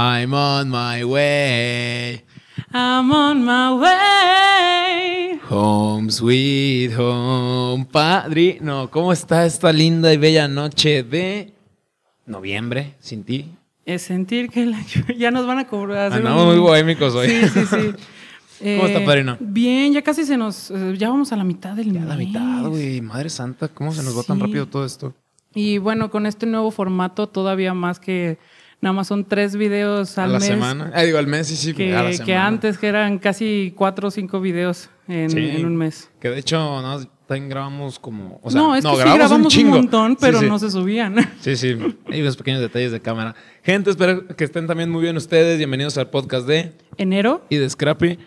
[0.00, 2.24] I'm on my way.
[2.72, 5.40] I'm on my way.
[5.50, 7.84] Home sweet home.
[7.90, 11.52] Padrino, ¿cómo está esta linda y bella noche de
[12.26, 13.46] noviembre sin ti?
[13.84, 14.78] Es sentir que la-
[15.16, 16.12] ya nos van a cobrar.
[16.12, 17.28] Andamos un- muy bohémicos hoy.
[17.30, 17.76] Sí, sí, sí.
[18.76, 19.36] ¿Cómo está, Eh, padrino?
[19.40, 20.70] Bien, ya casi se nos.
[20.70, 22.08] eh, Ya vamos a la mitad del Ya mes.
[22.08, 23.00] la mitad, güey.
[23.00, 25.12] Madre santa, ¿cómo se nos va tan rápido todo esto?
[25.54, 28.38] Y bueno, con este nuevo formato, todavía más que
[28.80, 30.48] nada más son tres videos A al la mes.
[30.48, 30.92] semana.
[30.94, 31.74] Ah, digo, al mes, sí, sí.
[31.74, 32.46] Que, a la que semana.
[32.46, 35.38] antes, que eran casi cuatro o cinco videos en, Sí.
[35.38, 36.10] en un mes.
[36.20, 38.40] Que de hecho, no, también grabamos como.
[38.42, 39.76] O sea, no, es que sí grabamos grabamos un, chingo.
[39.76, 40.46] montón, Sí, pero sí.
[40.46, 41.16] no se subían.
[41.40, 41.76] Sí, sí.
[42.10, 43.34] Hay unos pequeños detalles de cámara.
[43.62, 45.58] Gente, espero que estén también muy bien ustedes.
[45.58, 48.18] Bienvenidos al podcast de Enero, y de Scrappy.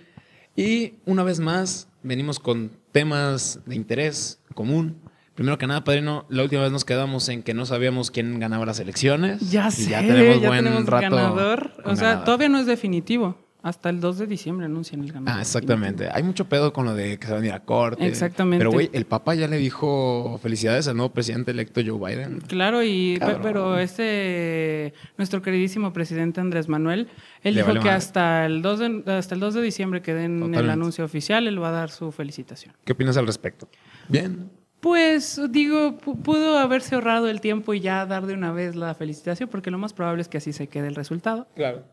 [0.56, 5.01] Y una vez más, venimos con temas de interés común.
[5.42, 8.64] Primero que nada, padrino, la última vez nos quedamos en que no sabíamos quién ganaba
[8.64, 9.50] las elecciones.
[9.50, 11.72] ya Y sé, ya tenemos ya buen tenemos rato ganador.
[11.84, 12.26] O sea, ganador.
[12.26, 13.36] todavía no es definitivo.
[13.64, 15.40] Hasta el 2 de diciembre anuncian el ganador.
[15.40, 16.10] Ah, exactamente.
[16.12, 18.06] Hay mucho pedo con lo de que se van a ir a corte.
[18.06, 18.60] Exactamente.
[18.60, 22.42] Pero, güey, el Papa ya le dijo felicidades al nuevo presidente electo Joe Biden.
[22.42, 23.40] Claro, y Cabrón.
[23.42, 27.08] pero este nuestro queridísimo presidente Andrés Manuel,
[27.42, 27.98] él Le dijo vale que madre.
[27.98, 31.62] hasta el 2 de, hasta el 2 de diciembre que den el anuncio oficial, él
[31.62, 32.76] va a dar su felicitación.
[32.86, 33.68] ¿Qué opinas al respecto?
[34.08, 34.50] Bien.
[34.82, 38.94] Pues digo, pu- pudo haberse ahorrado el tiempo y ya dar de una vez la
[38.96, 41.48] felicitación, porque lo más probable es que así se quede el resultado.
[41.56, 41.84] Claro.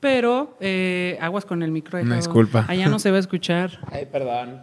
[0.00, 1.98] Pero eh, aguas con el micro.
[1.98, 2.16] Una Ejao.
[2.18, 2.64] disculpa.
[2.68, 3.80] Allá no se va a escuchar.
[3.90, 4.62] Ay, perdón.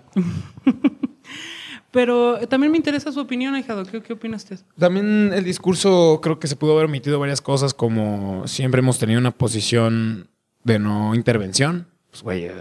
[1.91, 3.85] Pero también me interesa su opinión, Ejado.
[3.85, 4.59] ¿Qué, ¿Qué opina usted?
[4.77, 9.19] También el discurso creo que se pudo haber omitido varias cosas, como siempre hemos tenido
[9.19, 10.29] una posición
[10.63, 11.87] de no intervención.
[12.11, 12.51] Pues, güey, eh,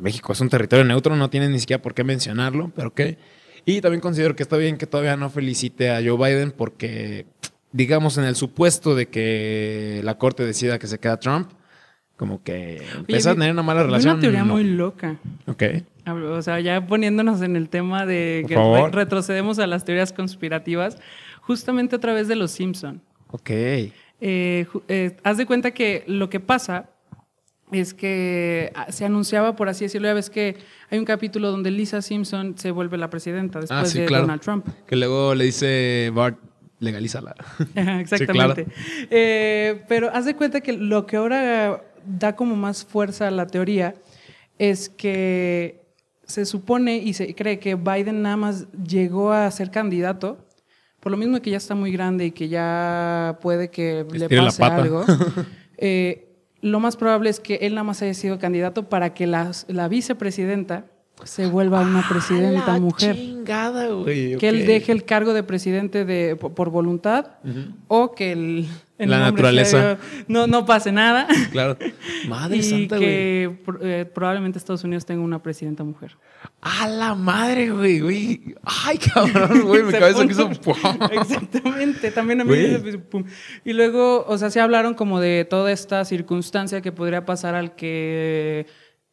[0.00, 3.18] México es un territorio neutro, no tiene ni siquiera por qué mencionarlo, pero qué.
[3.66, 7.26] Y también considero que está bien que todavía no felicite a Joe Biden porque,
[7.72, 11.50] digamos, en el supuesto de que la corte decida que se queda Trump,
[12.16, 14.14] como que empieza a vi- tener una mala relación.
[14.14, 14.54] Una teoría no.
[14.54, 15.16] muy loca.
[15.46, 15.62] Ok.
[16.06, 18.94] O sea, ya poniéndonos en el tema de Por que favor.
[18.94, 20.96] retrocedemos a las teorías conspirativas,
[21.42, 23.02] justamente a través de los Simpson.
[23.32, 23.50] Ok.
[23.50, 26.88] Eh, eh, haz de cuenta que lo que pasa
[27.72, 30.56] es que ah, se anunciaba, por así decirlo, ya ves que
[30.90, 34.22] hay un capítulo donde Lisa Simpson se vuelve la presidenta después Ah, sí, de claro.
[34.24, 34.66] Donald Trump.
[34.86, 36.38] Que luego le dice Bart,
[36.78, 37.34] legalízala.
[37.74, 38.66] Exactamente.
[39.10, 43.46] Eh, pero haz de cuenta que lo que ahora da como más fuerza a la
[43.46, 43.94] teoría
[44.58, 45.86] es que
[46.24, 50.38] se supone y se cree que Biden nada más llegó a ser candidato,
[51.00, 54.42] por lo mismo que ya está muy grande y que ya puede que le Estire
[54.42, 55.04] pase algo.
[55.78, 56.25] eh,
[56.60, 59.88] lo más probable es que él nada más haya sido candidato para que la, la
[59.88, 60.86] vicepresidenta
[61.24, 63.16] se vuelva una presidenta la mujer.
[63.16, 64.36] chingada, güey.
[64.36, 67.38] que él deje el cargo de presidente de, por, por voluntad
[67.88, 69.98] o que el, el La naturaleza.
[70.26, 71.76] no, no pase nada Claro.
[72.28, 73.08] Madre y santa, güey.
[73.08, 76.16] que eh, probablemente Estados Unidos tenga una presidenta mujer.
[76.60, 78.54] A la madre, güey, güey.
[78.62, 79.82] Ay, cabrón, güey.
[79.82, 80.50] Mi cabeza quiso.
[81.12, 82.56] Exactamente, también a mí.
[83.64, 87.74] Y luego, o sea, se hablaron como de toda esta circunstancia que podría pasar al
[87.74, 88.66] que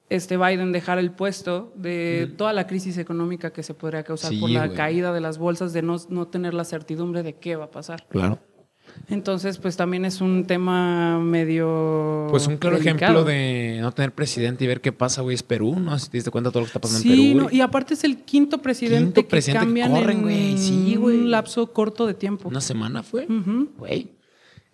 [0.09, 4.39] este Biden dejara el puesto, de toda la crisis económica que se podría causar Sí,
[4.39, 7.65] por la caída de las bolsas, de no, no tener la certidumbre de qué va
[7.65, 8.05] a pasar.
[8.09, 8.39] Claro.
[9.09, 12.27] Entonces, pues también es un tema medio.
[12.29, 12.97] Pues un claro delicado.
[12.97, 15.97] ejemplo de no tener presidente y ver qué pasa, güey, es Perú, ¿no?
[15.99, 17.49] Si te diste cuenta de todo lo que está pasando Sí, en Perú.
[17.49, 20.57] no, y aparte es el quinto presidente Quinto que presidente que cambian corren, en güey.
[20.57, 21.17] Sí, güey.
[21.17, 22.47] un lapso corto de tiempo.
[22.49, 23.27] ¿Una semana fue?
[23.77, 24.09] Güey.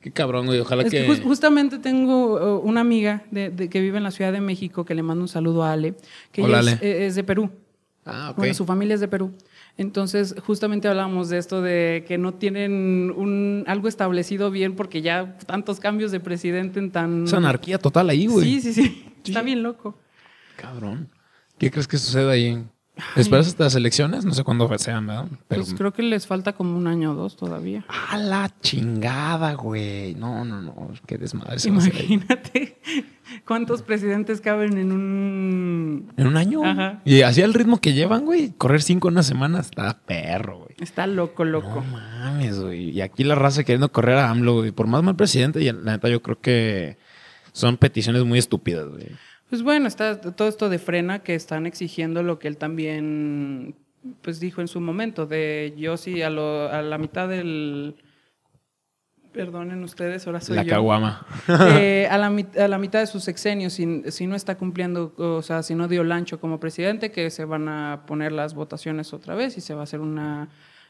[0.01, 0.59] Qué cabrón, güey.
[0.59, 1.07] Ojalá Es que que.
[1.11, 4.85] jus- justamente tengo uh, una amiga de, de- que vive en la Ciudad de México
[4.85, 5.95] que le mando un saludo a Ale,
[6.31, 6.89] que Hola, ella es, Ale.
[7.03, 7.49] eh, es de Perú.
[8.05, 8.37] Ah, ok.
[8.37, 9.33] Bueno, su familia es de Perú.
[9.79, 15.37] Entonces, justamente hablamos de esto de que no tienen un, algo establecido bien porque ya
[15.45, 17.23] tantos cambios de presidente en tan...
[17.23, 18.45] Es anarquía total ahí, güey.
[18.45, 19.05] Sí, sí, sí.
[19.23, 19.97] Está bien loco.
[20.57, 21.07] Cabrón.
[21.57, 22.61] ¿Qué crees que sucede ahí?
[23.15, 24.25] ¿Esperas hasta las elecciones?
[24.25, 25.27] No sé cuándo sean, ¿verdad?
[25.47, 25.63] Pero.
[25.63, 27.85] Pues creo que les falta como un año o dos todavía.
[27.87, 30.15] A la chingada, güey.
[30.15, 30.91] No, no, no.
[31.05, 31.69] Qué desmadre se.
[31.69, 32.79] Imagínate
[33.45, 36.11] cuántos presidentes caben en un...
[36.17, 36.63] ¿En un año?
[36.63, 37.01] Ajá.
[37.05, 38.51] Y así al ritmo que llevan, güey.
[38.57, 40.75] Correr cinco en una semana está perro, güey.
[40.79, 41.83] Está loco, loco.
[41.85, 42.89] No mames, güey.
[42.91, 44.71] Y aquí la raza queriendo correr a AMLO, güey.
[44.71, 46.97] Por más mal presidente, y la neta yo creo que
[47.51, 49.07] son peticiones muy estúpidas, güey.
[49.49, 53.75] Pues bueno, está todo esto de frena que están exigiendo lo que él también
[54.21, 57.95] pues dijo en su momento, de yo sí a, lo- a la mitad del...
[59.33, 60.69] Perdonen ustedes, ahora soy la yo.
[60.71, 61.25] caguama.
[61.77, 65.41] Eh, a, la, a la mitad de sus sexenios, si, si no está cumpliendo, o
[65.43, 69.13] sea, si no dio el ancho como presidente, que se van a poner las votaciones
[69.13, 70.49] otra vez y se va a hacer una,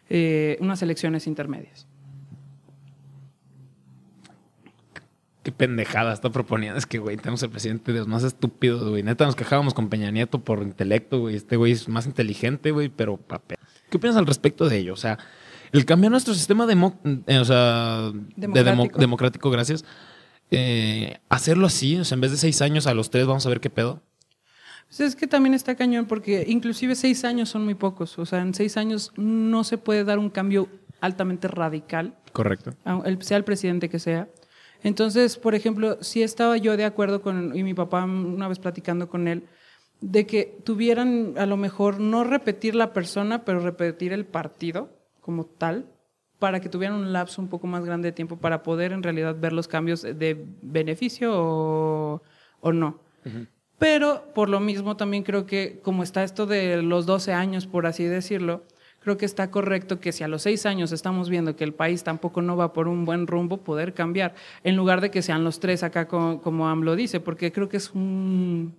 [0.09, 1.85] eh, unas elecciones intermedias.
[5.43, 6.77] Qué pendejada está proponiendo.
[6.77, 9.03] Es que, güey, tenemos el presidente de los más estúpidos, güey.
[9.03, 11.35] Neta, nos quejábamos con Peña Nieto por intelecto, güey.
[11.35, 13.57] Este güey es más inteligente, güey, pero papel.
[13.89, 14.93] ¿Qué opinas al respecto de ello?
[14.93, 15.17] O sea,
[15.71, 19.49] el cambiar nuestro sistema demo- eh, o sea, de demo- Democrático.
[19.49, 19.85] gracias.
[20.51, 23.49] eh, hacerlo así, o sea, en vez de seis años a los tres, vamos a
[23.49, 24.01] ver qué pedo.
[24.87, 28.17] Pues es que también está cañón porque inclusive seis años son muy pocos.
[28.17, 30.67] O sea, en seis años no se puede dar un cambio
[31.01, 32.73] altamente radical, Correcto.
[33.21, 34.27] sea el presidente que sea.
[34.83, 39.09] Entonces, por ejemplo, sí estaba yo de acuerdo con, y mi papá una vez platicando
[39.09, 39.43] con él,
[40.01, 44.89] de que tuvieran a lo mejor no repetir la persona, pero repetir el partido
[45.21, 45.85] como tal,
[46.39, 49.35] para que tuvieran un lapso un poco más grande de tiempo para poder en realidad
[49.37, 52.21] ver los cambios de beneficio o,
[52.61, 53.01] o no.
[53.77, 57.85] Pero por lo mismo también creo que como está esto de los 12 años, por
[57.85, 58.63] así decirlo,
[59.01, 62.03] creo que está correcto que si a los 6 años estamos viendo que el país
[62.03, 65.59] tampoco no va por un buen rumbo, poder cambiar, en lugar de que sean los
[65.59, 68.75] tres acá como, como AMLO dice, porque creo que es un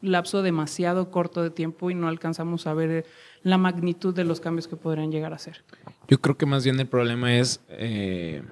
[0.00, 3.04] lapso demasiado corto de tiempo y no alcanzamos a ver eh,
[3.42, 5.64] la magnitud de los cambios que podrían llegar a ser.
[6.08, 7.60] Yo creo que más bien el problema es.
[7.68, 8.42] eh,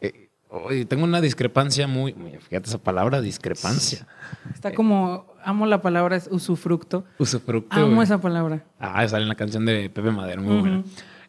[0.00, 4.06] eh, tengo una discrepancia muy- Fíjate esa palabra, discrepancia.
[4.52, 7.74] Está como, amo la palabra es usufructo, Usufructo.
[7.76, 8.04] amo güey.
[8.04, 8.64] esa palabra.
[8.78, 10.60] Ah, sale en la canción de Pepe Madero, muy Ujú.
[10.60, 10.82] buena.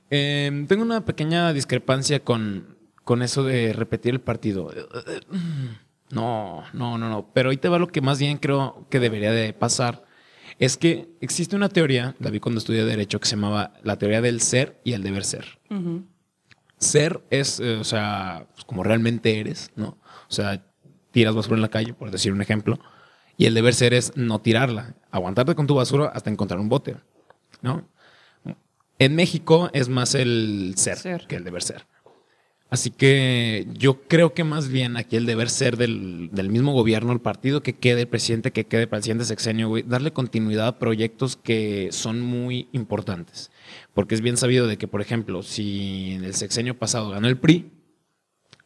[0.10, 4.72] Eh, tengo una pequeña discrepancia con, con eso de repetir el partido.
[6.12, 7.32] No, no, no, no.
[7.34, 10.04] Pero ahí te va lo que más bien creo que debería de pasar.
[10.60, 14.22] Es que existe una teoría, la vi cuando estudié Derecho, que se llamaba la teoría
[14.22, 15.60] del ser y el deber ser.
[15.70, 16.04] Ujú.
[16.78, 19.98] Ser es, eh, o sea, pues, como realmente eres, ¿no?
[20.30, 20.64] O sea,
[21.12, 22.80] tiras basura en la calle, por decir un ejemplo.
[23.42, 26.98] Y el deber ser es no tirarla, aguantarte con tu basura hasta encontrar un bote,
[27.64, 27.90] ¿no?
[29.00, 31.26] En México es más el ser, Ser.
[31.26, 31.88] que el deber ser.
[32.70, 37.14] Así que yo creo que más bien aquí el deber ser del, del mismo gobierno,
[37.14, 40.68] el partido que quede, el presidente que quede para el siguiente sexenio, güey, darle continuidad
[40.68, 43.50] a proyectos que son muy importantes.
[43.96, 47.40] Porque es bien sabido de que, por ejemplo, si en el sexenio pasado ganó el
[47.40, 47.72] PRI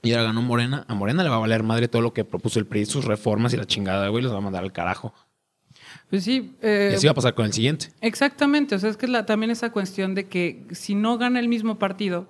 [0.06, 2.60] y ahora ganó Morena, a Morena le va a valer madre todo lo que propuso
[2.60, 5.14] el PRI, sus reformas y la chingada, güey, los va a mandar al carajo.
[6.10, 6.56] Pues sí.
[6.62, 7.88] eh, Y así va a pasar con el siguiente.
[8.02, 11.48] Exactamente, o sea, es que la- también esa cuestión de que si no gana el
[11.48, 12.28] mismo partido,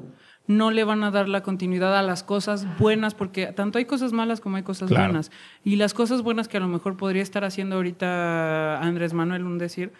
[0.48, 4.14] no le van a dar la continuidad a las cosas buenas, porque tanto hay cosas
[4.14, 5.06] malas como hay cosas Claro.
[5.06, 5.32] buenas.
[5.64, 9.58] Y las cosas buenas que a lo mejor podría estar haciendo ahorita Andrés Manuel, un
[9.58, 9.92] decir,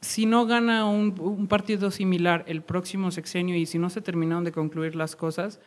[0.00, 4.44] si no gana un, un partido similar el próximo sexenio y si no se terminaron
[4.44, 5.60] de concluir las cosas,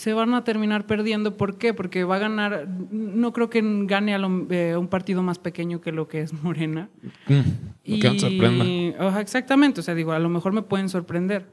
[0.00, 1.36] se van a terminar perdiendo.
[1.36, 1.74] ¿Por qué?
[1.74, 5.80] Porque va a ganar, no creo que gane a lo- eh, un partido más pequeño
[5.80, 6.88] que lo que es Morena.
[7.28, 7.40] Mm,
[8.00, 9.20] que nos sorprenda.
[9.20, 11.46] Exactamente, o sea, digo, a lo mejor me pueden sorprender,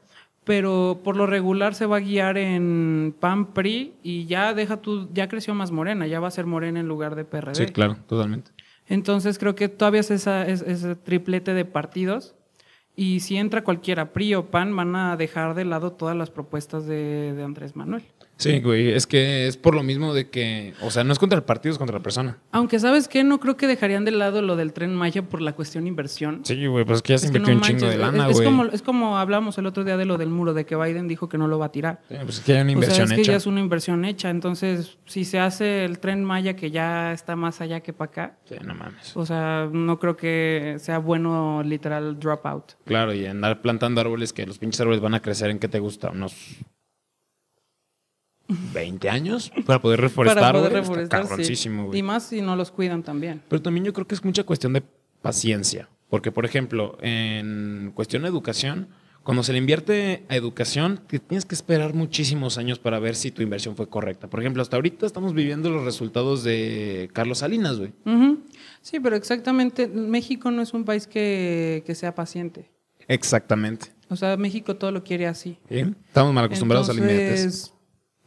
[0.44, 5.10] pero por lo regular se va a guiar en PAN PRI y ya deja tú,
[5.14, 7.56] ya creció más Morena, ya va a ser Morena en lugar de PRD.
[7.56, 8.52] Sí, claro, totalmente.
[8.88, 12.36] Entonces creo que todavía es esa, es- ese triplete de partidos
[12.96, 16.86] y si entra cualquiera, PRI o PAN, van a dejar de lado todas las propuestas
[16.88, 18.04] de, de Andrés Manuel.
[18.38, 21.38] Sí, güey, es que es por lo mismo de que, o sea, no es contra
[21.38, 22.38] el partido, es contra la persona.
[22.52, 25.54] Aunque sabes qué, no creo que dejarían de lado lo del tren Maya por la
[25.54, 26.42] cuestión inversión.
[26.44, 28.26] Sí, güey, pues es que ya se Es que invirtió no un chingo de lana,
[28.26, 28.46] es, es güey.
[28.46, 31.28] como, es como hablamos el otro día de lo del muro, de que Biden dijo
[31.30, 32.02] que no lo va a tirar.
[32.10, 34.06] Sí, pues es que hay una O sea, inversión es que ya es una inversión
[34.06, 34.30] hecha.
[34.30, 38.38] Entonces, si se hace el tren Maya que ya está más allá que para acá,
[38.46, 39.18] Sí, no mames.
[39.18, 42.74] o sea, no creo que sea bueno literal dropout.
[42.86, 45.80] Claro, y andar plantando árboles que los pinches árboles van a crecer en qué te
[45.80, 46.36] gusta, unos
[48.48, 50.42] 20 años para poder reforestar.
[50.42, 51.70] Para poder reforestar, sí.
[51.94, 53.42] Y más si no los cuidan también.
[53.50, 54.84] Pero también yo creo que es mucha cuestión de
[55.22, 55.90] paciencia.
[56.10, 58.88] Porque, por ejemplo, en cuestión de educación,
[59.24, 63.30] cuando se le invierte a educación, te tienes que esperar muchísimos años para ver si
[63.30, 64.30] tu inversión fue correcta.
[64.30, 67.92] Por ejemplo, hasta ahorita estamos viviendo los resultados de Carlos Salinas, güey.
[68.82, 72.72] Sí, pero exactamente, México no es un país que, que sea paciente.
[73.10, 73.88] Exactamente.
[74.10, 75.58] O sea, México todo lo quiere así.
[75.70, 75.84] ¿Sí?
[76.08, 77.74] Estamos mal acostumbrados a la inmediatez.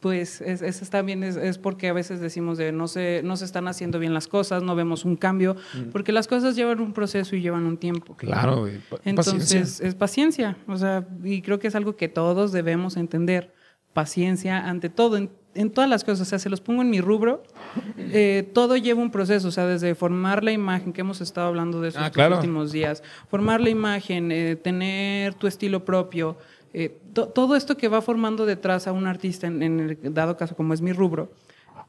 [0.01, 3.45] Pues es, es también es, es porque a veces decimos de no se, no se
[3.45, 5.55] están haciendo bien las cosas, no vemos un cambio,
[5.91, 8.15] porque las cosas llevan un proceso y llevan un tiempo.
[8.17, 8.79] Claro, güey.
[9.05, 9.87] Entonces, paciencia.
[9.87, 10.57] es paciencia.
[10.67, 13.53] O sea, y creo que es algo que todos debemos entender.
[13.93, 16.21] Paciencia ante todo, en, en todas las cosas.
[16.21, 17.43] O sea, se los pongo en mi rubro.
[17.97, 19.49] eh, todo lleva un proceso.
[19.49, 22.35] O sea, desde formar la imagen, que hemos estado hablando de eso Ah, estos claro.
[22.37, 23.03] últimos días.
[23.27, 26.37] Formar la imagen, eh, tener tu estilo propio.
[26.73, 30.37] Eh, to- todo esto que va formando detrás a un artista, en, en el dado
[30.37, 31.31] caso como es mi rubro,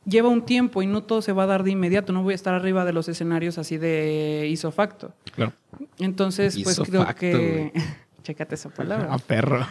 [0.05, 2.13] lleva un tiempo y no todo se va a dar de inmediato.
[2.13, 5.15] No voy a estar arriba de los escenarios así de isofacto.
[5.35, 5.53] Claro.
[5.99, 7.73] Entonces, pues creo que.
[8.23, 9.09] Chécate esa palabra.
[9.11, 9.67] Ah, perro.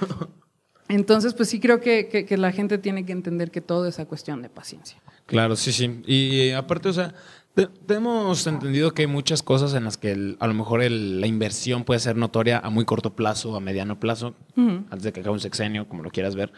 [0.90, 4.00] Entonces, pues sí creo que, que, que la gente tiene que entender que todo es
[4.00, 4.98] a cuestión de paciencia.
[5.26, 6.02] Claro, sí, sí.
[6.06, 7.14] Y eh, aparte, o sea,
[7.56, 11.20] te- tenemos entendido que hay muchas cosas en las que el- a lo mejor el-
[11.22, 14.34] la inversión puede ser notoria a muy corto plazo, a mediano plazo,
[14.90, 16.52] antes de que acabe un sexenio, como lo quieras ver.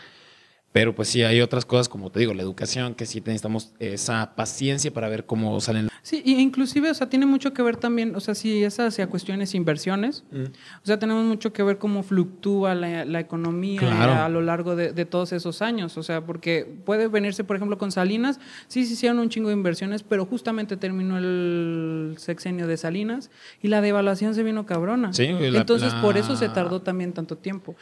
[0.73, 4.35] Pero pues sí, hay otras cosas, como te digo, la educación, que sí necesitamos esa
[4.35, 5.87] paciencia para ver cómo salen.
[6.01, 9.07] Sí, y inclusive, o sea, tiene mucho que ver también, o sea, si es hacia
[9.07, 14.13] cuestiones inversiones, o sea, tenemos mucho que ver cómo fluctúa la, la economía Claro.
[14.15, 17.77] a lo largo de, de todos esos años, o sea, porque puede venirse, por ejemplo,
[17.77, 22.77] con Salinas, sí, sí hicieron un chingo de inversiones, pero justamente terminó el sexenio de
[22.77, 23.29] Salinas
[23.61, 25.13] y la devaluación se vino cabrona.
[25.13, 27.75] Sí, la- Entonces, la- por eso se tardó también tanto tiempo.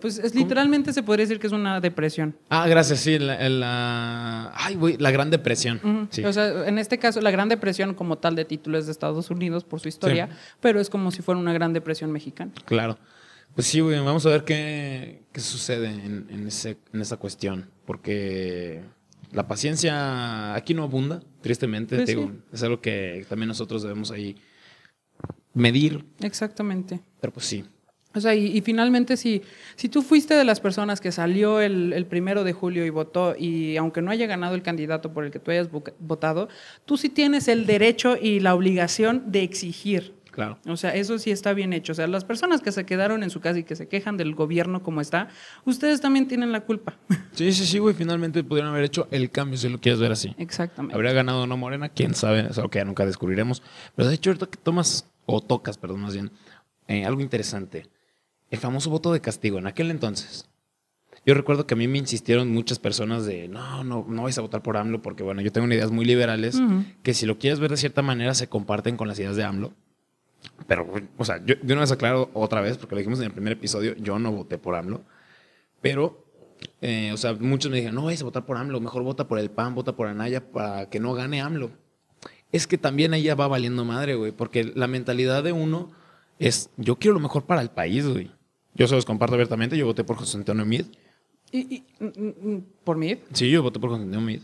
[0.00, 2.27] Pues es literalmente se podría decir que es una depresión.
[2.48, 6.08] Ah, gracias, sí, la, la- ay, güey, la Gran Depresión.
[6.10, 6.24] Sí.
[6.24, 9.30] O sea, en este caso, la Gran Depresión como tal de título es de Estados
[9.30, 10.28] Unidos por su historia,
[10.60, 12.52] pero es como si fuera una Gran Depresión mexicana.
[12.64, 12.98] Claro.
[13.54, 17.68] Pues sí, güey, vamos a ver qué, qué sucede en, en ese, en esa cuestión.
[17.86, 18.82] Porque
[19.32, 21.96] la paciencia aquí no abunda, tristemente.
[21.96, 22.38] Pues digo, sí.
[22.52, 24.36] es algo que también nosotros debemos ahí
[25.54, 26.04] medir.
[26.20, 27.00] Exactamente.
[27.20, 27.64] Pero pues sí.
[28.14, 29.42] O sea, y, y finalmente, si,
[29.76, 33.34] si tú fuiste de las personas que salió el, el primero de julio y votó,
[33.38, 36.48] y aunque no haya ganado el candidato por el que tú hayas vo- votado,
[36.86, 40.14] tú sí tienes el derecho y la obligación de exigir.
[40.30, 40.56] Claro.
[40.66, 41.92] O sea, eso sí está bien hecho.
[41.92, 44.34] O sea, las personas que se quedaron en su casa y que se quejan del
[44.36, 45.28] gobierno como está,
[45.64, 46.96] ustedes también tienen la culpa.
[47.32, 47.94] Sí, sí, sí, güey.
[47.94, 50.34] Finalmente pudieron haber hecho el cambio si lo quieres ver así.
[50.38, 50.94] Exactamente.
[50.94, 53.62] Habría ganado o no Morena, quién sabe, algo que ya nunca descubriremos.
[53.94, 56.30] Pero de hecho, ahorita que tomas, o tocas, perdón, más bien,
[56.88, 57.86] eh, algo interesante.
[58.50, 60.48] El famoso voto de castigo, en aquel entonces.
[61.26, 64.40] Yo recuerdo que a mí me insistieron muchas personas de, no, no, no vais a
[64.40, 66.58] votar por AMLO, porque bueno, yo tengo unas ideas muy liberales,
[67.02, 69.72] que si lo quieres ver de cierta manera se comparten con las ideas de AMLO.
[70.66, 73.32] Pero, o sea, yo de una vez aclaro otra vez, porque lo dijimos en el
[73.32, 75.02] primer episodio, yo no voté por AMLO.
[75.82, 76.24] Pero,
[76.80, 79.38] eh, o sea, muchos me dijeron, no vayas a votar por AMLO, mejor vota por
[79.38, 81.70] el PAN, vota por Anaya para que no gane AMLO.
[82.52, 85.90] Es que también ahí ya va valiendo madre, güey, porque la mentalidad de uno
[86.38, 88.30] es, yo quiero lo mejor para el país, güey.
[88.78, 90.86] Yo se los comparto abiertamente, yo voté por José Antonio Mid.
[91.52, 93.16] ¿Y, y- mm, mm, por mí?
[93.32, 94.40] Sí, yo voté por José Antonio Mid.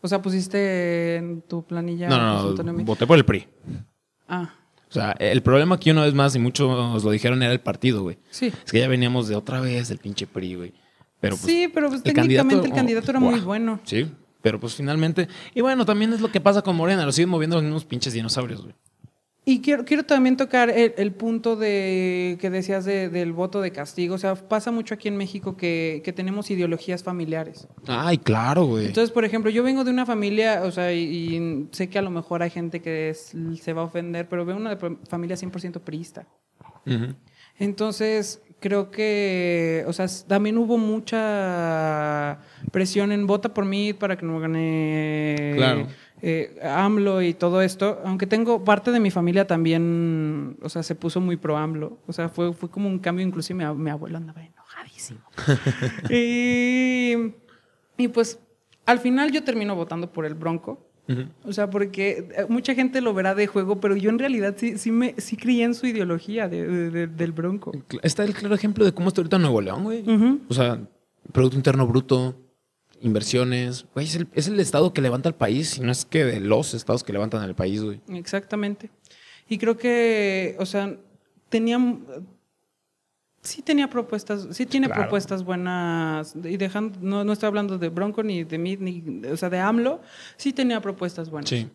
[0.00, 2.08] O sea, pusiste en tu planilla.
[2.08, 2.84] No, José no, Antonio no, Mid?
[2.86, 3.46] voté por el PRI.
[4.28, 4.54] Ah,
[4.88, 8.02] O sea, el problema aquí una vez más, y muchos lo dijeron, era el partido,
[8.02, 8.18] güey.
[8.30, 8.46] sí.
[8.64, 10.72] Es que ya veníamos de otra vez del pinche PRI, güey.
[11.20, 13.80] Pero pues, sí, pero pues, el técnicamente candidato- el candidato era oh, muy bueno.
[13.84, 14.06] Sí,
[14.42, 15.26] pero pues finalmente.
[15.54, 18.12] Y bueno, también es lo que pasa con Morena, lo siguen moviendo los mismos pinches
[18.12, 18.74] dinosaurios, güey.
[19.46, 23.72] Y quiero, quiero también tocar el, el punto de que decías de- del voto de
[23.72, 24.14] castigo.
[24.14, 27.68] O sea, pasa mucho aquí en México que, que tenemos ideologías familiares.
[27.86, 28.86] Ay, claro, güey.
[28.86, 31.00] Entonces, por ejemplo, yo vengo de una familia, o sea, y,
[31.36, 34.46] y sé que a lo mejor hay gente que es- se va a ofender, pero
[34.46, 36.26] de una de- familia 100% priista.
[36.86, 37.14] Ujú.
[37.58, 42.38] Entonces, creo que, o sea, también hubo mucha
[42.72, 45.86] presión en vota por mí para que no gane Claro.
[46.22, 48.00] Eh, AMLO y todo esto.
[48.04, 51.98] Aunque tengo parte de mi familia también, o sea, se puso muy pro AMLO.
[52.06, 55.20] O sea, fue, fue como un cambio, inclusive mi, mi abuelo andaba enojadísimo.
[56.10, 57.14] y,
[57.96, 58.38] y pues,
[58.86, 60.86] al final yo termino votando por el Bronco.
[61.44, 64.78] O sea, porque eh, mucha gente lo verá de juego, pero yo en realidad sí,
[64.78, 67.72] sí, me, sí creía en su ideología de- de- de- del Bronco.
[68.02, 70.02] Está el claro ejemplo de cómo está ahorita Nuevo León, güey.
[70.48, 70.80] O sea,
[71.30, 72.34] Producto Interno Bruto,
[73.04, 73.86] inversiones.
[73.94, 76.40] Güey, es el, es el estado que levanta el país, y no es que de
[76.40, 78.00] los estados que levantan el país, güey.
[78.08, 78.90] Exactamente.
[79.48, 80.96] Y creo que, o sea,
[81.50, 81.78] tenía,
[83.42, 85.02] sí tenía propuestas, sí tiene Claro.
[85.02, 89.36] propuestas buenas, y dejando, no, no estoy hablando de Bronco ni de mí, ni, o
[89.36, 90.00] sea, de AMLO,
[90.36, 91.50] sí tenía propuestas buenas.
[91.50, 91.68] Sí.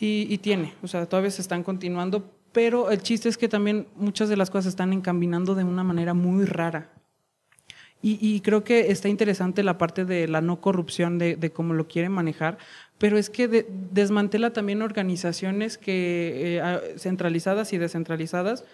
[0.00, 3.88] Y, y tiene, o sea, todavía se están continuando, pero el chiste es que también
[3.96, 6.92] muchas de las cosas se están encaminando de una manera muy rara.
[8.06, 11.72] Y, y creo que está interesante la parte de la no corrupción, de, de cómo
[11.72, 12.58] lo quiere manejar,
[12.98, 18.64] pero es que de- desmantela también organizaciones que, eh, ah, centralizadas y descentralizadas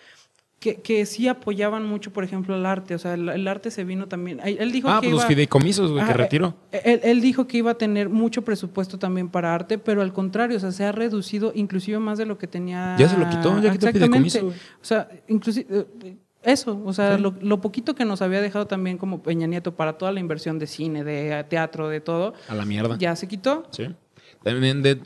[0.59, 2.95] que, que sí apoyaban mucho, por ejemplo, el arte.
[2.95, 4.41] O sea, el, el arte se vino también.
[4.45, 6.55] Él dijo Ah, que pues los iba- fideicomisos, güey, que retiró.
[6.73, 10.13] eh, Él, él dijo que iba a tener mucho presupuesto también para arte, pero al
[10.13, 12.95] contrario, o sea, se ha reducido inclusive más de lo que tenía.
[12.99, 14.57] Ya se lo quitó, ya quitó el fideicomiso, güey.
[14.57, 15.67] O sea, inclusive
[16.05, 19.75] eh, eso, o sea, lo, lo poquito que nos había dejado también como Peña Nieto
[19.77, 22.97] para toda la inversión de cine, de teatro, de todo, A la mierda.
[22.99, 23.65] ya se quitó.
[23.71, 23.95] Sí.
[24.43, 24.99] También, de,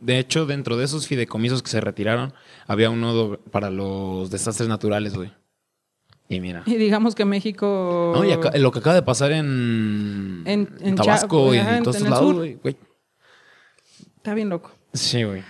[0.00, 2.34] de hecho, dentro de esos fideicomisos que se retiraron,
[2.66, 5.32] había uno para los desastres naturales, güey.
[6.28, 6.62] Y mira.
[6.66, 8.12] Y digamos que México.
[8.14, 11.96] No, y acá- lo que acaba de pasar en, En- en Tabasco y en todos
[11.96, 12.58] en lados, güey.
[14.16, 14.70] Está bien loco.
[14.92, 15.42] Sí, güey.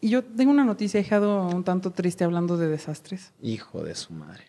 [0.00, 3.32] Y yo tengo una noticia, he dejado un tanto triste hablando de desastres.
[3.42, 4.44] Hijo de su madre.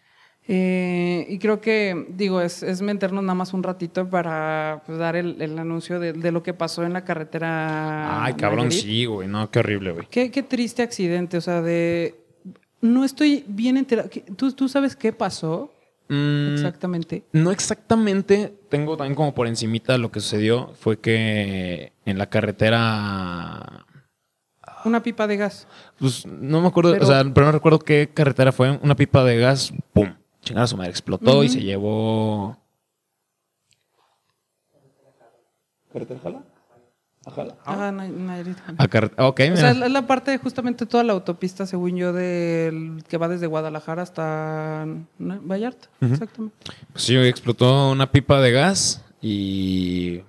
[0.48, 5.15] Eh, y creo que, digo, es, es, meternos nada más un ratito para pues, dar
[5.15, 8.24] el, el anuncio de, de, lo que pasó en la carretera.
[8.24, 9.27] Ay, cabrón, sí, güey.
[9.27, 10.07] No, qué horrible, güey.
[10.10, 12.15] Qué, qué, triste accidente, o sea, de...
[12.81, 14.10] No estoy bien enterado.
[14.36, 15.71] ¿Tú, ¿Tú sabes qué pasó?
[16.10, 17.24] Mm, exactamente.
[17.31, 18.53] No exactamente.
[18.69, 20.74] Tengo también como por encimita lo que sucedió.
[20.74, 23.86] Fue que en la carretera...
[24.83, 25.67] Una pipa de gas.
[26.00, 28.79] Pues no me acuerdo, pero, o sea, pero no recuerdo qué carretera fue.
[28.81, 30.15] Una pipa de gas, ¡pum!
[30.41, 31.45] Chingada su madre, explotó uh -huh.
[31.45, 32.57] y se llevó.
[35.91, 36.43] ¿Carretera Jala?
[37.24, 38.57] Ajá, Ajá Nayarit.
[38.77, 42.13] A car ok, o sea, es la parte de justamente toda la autopista, según yo,
[42.13, 44.88] del que va desde Guadalajara hasta
[45.19, 45.88] Vallarta.
[46.01, 46.13] Uh -huh.
[46.13, 46.55] Exactamente.
[46.91, 50.21] Pues sí, explotó una pipa de gas y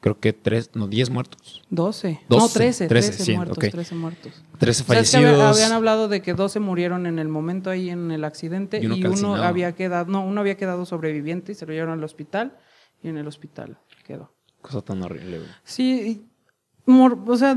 [0.00, 1.64] creo que tres, no, diez muertos.
[1.70, 2.20] Doce.
[2.28, 2.86] No, trece.
[2.86, 3.58] Trece, sí, muertos.
[3.58, 3.70] Okay.
[3.70, 4.44] Trece muertos.
[4.58, 5.10] Trece O fallecidos.
[5.22, 8.24] sea, es que habían hablado de que doce murieron en el momento ahí en el
[8.24, 11.72] accidente y uno, y uno había quedado, no, uno había quedado sobreviviente y se lo
[11.72, 12.56] llevaron al hospital
[13.02, 14.32] y en el hospital quedó.
[14.60, 15.50] Cosa tan horrible, güey.
[15.64, 16.24] Sí,
[16.88, 17.54] Mor o sea,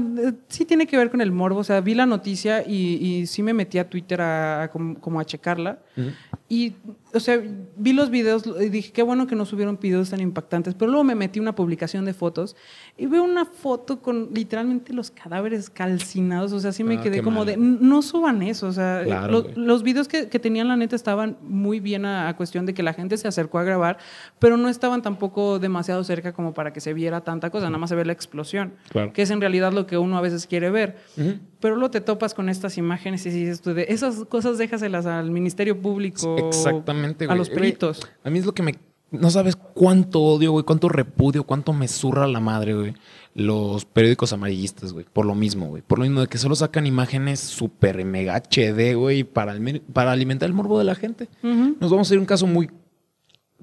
[0.50, 1.60] sí tiene que ver con el morbo.
[1.60, 5.26] O sea, vi la noticia y, y sí me metí a Twitter a, como, a
[5.26, 5.80] checarla.
[5.96, 6.14] Uh -huh.
[6.50, 6.76] Y,
[7.14, 7.42] o sea,
[7.76, 10.74] vi los videos y dije, qué bueno que no subieron videos tan impactantes.
[10.76, 12.56] Pero luego me metí una publicación de fotos
[12.98, 16.52] y veo una foto con literalmente los cadáveres calcinados.
[16.54, 17.46] O sea, sí me ah, quedé como mal.
[17.46, 18.68] de, no suban eso.
[18.68, 22.30] O sea, claro, lo, los videos que, que, tenían, la neta, estaban muy bien a,
[22.30, 23.98] a, cuestión de que la gente se acercó a grabar,
[24.40, 27.68] pero no estaban tampoco demasiado cerca como para que se viera tanta cosa.
[27.68, 28.74] Nada más se ve la explosión.
[28.90, 29.14] Claro.
[29.14, 30.98] Que es en realidad lo que uno a veces quiere ver.
[31.18, 31.40] Uh -huh.
[31.62, 35.30] Pero luego te topas con estas imágenes y dices tú, de esas cosas déjaselas al
[35.30, 36.36] Ministerio Público.
[36.48, 37.30] Exactamente, güey.
[37.30, 38.00] A los peritos.
[38.24, 38.76] A mí es lo que me.
[39.12, 42.94] No sabes cuánto odio, güey, cuánto repudio, cuánto me zurra la madre, güey.
[43.34, 45.06] Los periódicos amarillistas, güey.
[45.12, 45.82] Por lo mismo, güey.
[45.82, 49.56] Por lo mismo de que solo sacan imágenes súper mega HD, güey, para,
[49.92, 51.28] para alimentar el morbo de la gente.
[51.44, 51.78] Uh -huh.
[51.80, 52.70] Nos vamos a ir a un caso muy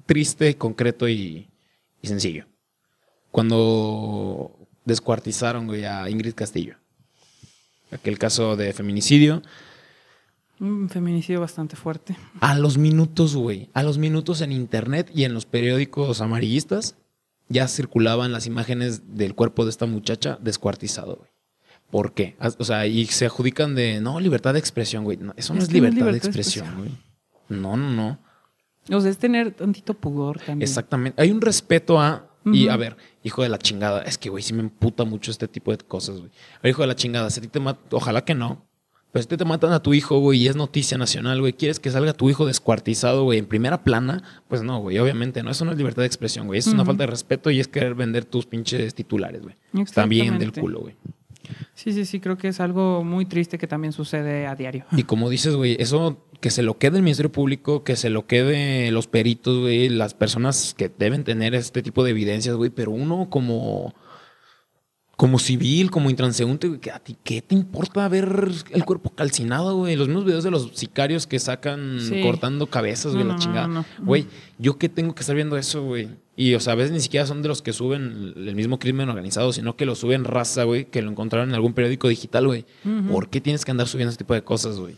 [0.05, 1.47] triste, concreto y,
[2.01, 2.45] y sencillo.
[3.31, 4.51] Cuando
[4.85, 6.75] descuartizaron, güey, a Ingrid Castillo.
[7.91, 9.41] Aquel caso de feminicidio.
[10.59, 12.17] Un feminicidio bastante fuerte.
[12.41, 13.69] A los minutos, güey.
[13.73, 16.95] A los minutos en internet y en los periódicos amarillistas
[17.47, 21.29] ya circulaban las imágenes del cuerpo de esta muchacha descuartizado, güey.
[21.89, 22.35] ¿Por qué?
[22.59, 25.17] O sea, y se adjudican de, no, libertad de expresión, güey.
[25.17, 26.91] No, eso no es, es libertad, libertad, de expresión, güey.
[27.47, 28.19] No, no, no.
[28.95, 30.61] O sea, es tener tantito pudor también.
[30.61, 31.19] Exactamente.
[31.21, 32.55] Hay un respeto a Uh -huh.
[32.55, 35.47] Y a ver, hijo de la chingada, es que, güey, sí me emputa mucho este
[35.47, 36.31] tipo de cosas, güey.
[36.63, 38.65] Hijo de la chingada, si a ti te matan, ojalá que no.
[39.15, 41.89] Si te, te matan a tu hijo, güey, y es noticia nacional, güey, quieres que
[41.89, 45.49] salga tu hijo descuartizado, güey, en primera plana, pues no, güey, obviamente no.
[45.49, 46.59] Eso no es libertad de expresión, güey.
[46.59, 46.75] Eso uh -huh.
[46.75, 49.55] es una falta de respeto y es querer vender tus pinches titulares, güey.
[50.07, 50.95] Bien del culo, güey.
[51.73, 54.85] Sí, sí, sí, creo que es algo muy triste que también sucede a diario.
[54.95, 58.27] Y como dices, güey, eso que se lo quede el Ministerio Público, que se lo
[58.27, 62.91] quede los peritos, güey, las personas que deben tener este tipo de evidencias, güey, pero
[62.91, 63.93] uno como
[65.19, 69.97] como civil, como intranseúnte, güey, ¿a ti qué te importa ver el cuerpo calcinado, güey?
[69.97, 72.21] Los mismos videos de los sicarios que sacan sí.
[72.21, 73.85] cortando cabezas, güey, no, la no, chingada.
[74.01, 74.27] Güey,
[74.59, 76.07] ¿yo qué tengo que estar viendo eso, güey?
[76.37, 79.09] Y, o sea, a veces ni siquiera son de los que suben el mismo crimen
[79.09, 82.63] organizado, sino que lo suben raza, güey, que lo encontraron en algún periódico digital, güey.
[82.85, 83.07] Uh -huh.
[83.09, 84.95] ¿Por qué tienes que andar subiendo ese tipo de cosas, güey?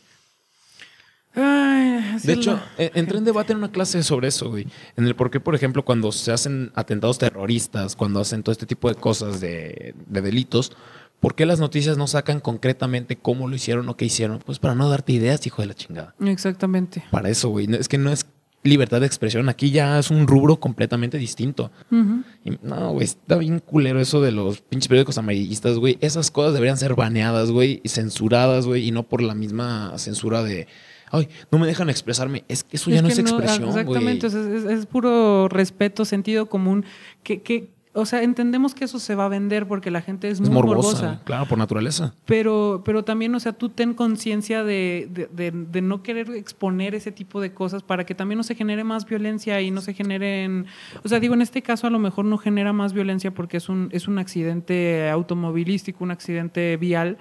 [1.34, 4.68] Ay, de hecho, eh, entré en debate en una clase sobre eso, güey.
[4.98, 8.66] En el por qué, por ejemplo, cuando se hacen atentados terroristas, cuando hacen todo este
[8.66, 10.74] tipo de cosas de, de delitos,
[11.20, 14.40] ¿por qué las noticias no sacan concretamente cómo lo hicieron o qué hicieron?
[14.40, 16.16] Pues para no darte ideas, hijo de la chingada.
[16.20, 17.04] Exactamente.
[17.12, 17.68] Para eso, güey.
[17.76, 18.26] Es que no es
[18.64, 19.50] libertad de expresión.
[19.50, 21.72] Aquí ya es un rubro completamente distinto.
[21.90, 22.24] Uh -huh.
[22.46, 25.98] y, no, güey, está bien culero eso de los pinches periódicos amarillistas, güey.
[26.02, 30.44] Esas cosas deberían ser baneadas, güey, y censuradas, güey, y no por la misma censura
[30.44, 30.68] de
[31.12, 32.44] ay, no me dejan expresarme.
[32.48, 36.48] Es que eso ya no es expresión, no, Exactamente, es, es, es, puro respeto, sentido
[36.48, 36.86] común,
[37.24, 40.36] que, que, o sea, entendemos que eso se va a vender porque la gente es,
[40.36, 41.22] es muy morbosa, morbosa.
[41.26, 42.14] Claro, por naturaleza.
[42.26, 46.96] Pero, pero también, o sea, tú ten conciencia de, de, de, de, no querer exponer
[46.96, 49.94] ese tipo de cosas para que también no se genere más violencia y no se
[49.94, 50.68] generen...
[51.04, 53.68] O sea, digo, en este caso a lo mejor no genera más violencia porque es
[53.68, 57.18] un, es un accidente automovilístico, un accidente vial,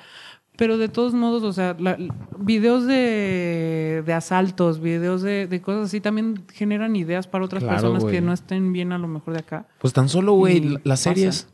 [0.61, 1.97] pero de todos modos, o sea, la,
[2.39, 7.77] videos de, de, asaltos, videos de, de, cosas así también generan ideas para otras claro,
[7.77, 8.13] personas wey.
[8.13, 9.67] que no estén bien a lo mejor de acá.
[9.79, 11.49] Pues tan solo, güey, las series.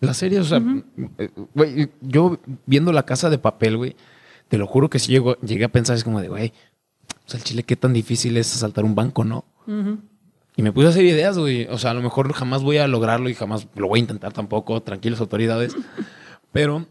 [0.00, 1.90] Las series, o sea, güey, uh -huh.
[2.00, 3.96] yo viendo la casa de papel, güey,
[4.48, 6.54] te lo juro que sí llego, llegué a pensar, es como de, güey,
[7.26, 9.44] o sea, el chile, qué tan difícil es asaltar un banco, ¿no?
[9.66, 9.98] Uh -huh.
[10.56, 11.66] Y me puse a hacer ideas, güey.
[11.66, 14.32] O sea, a lo mejor jamás voy a lograrlo y jamás lo voy a intentar
[14.32, 15.76] tampoco, tranquilos autoridades.
[16.50, 16.86] Pero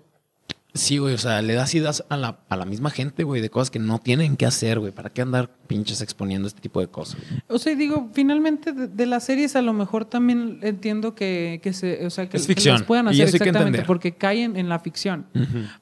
[0.77, 3.49] Sí, güey, o sea, le das ideas a la, a la misma gente, güey, de
[3.49, 4.91] cosas que no tienen que hacer, güey.
[4.91, 7.19] ¿Para qué andar pinches exponiendo este tipo de cosas?
[7.47, 12.05] O sea, digo, finalmente de, las series a lo mejor también entiendo que, que se,
[12.05, 12.75] o sea, que, es ficción.
[12.75, 15.25] las puedan hacer exactamente, porque caen en la ficción.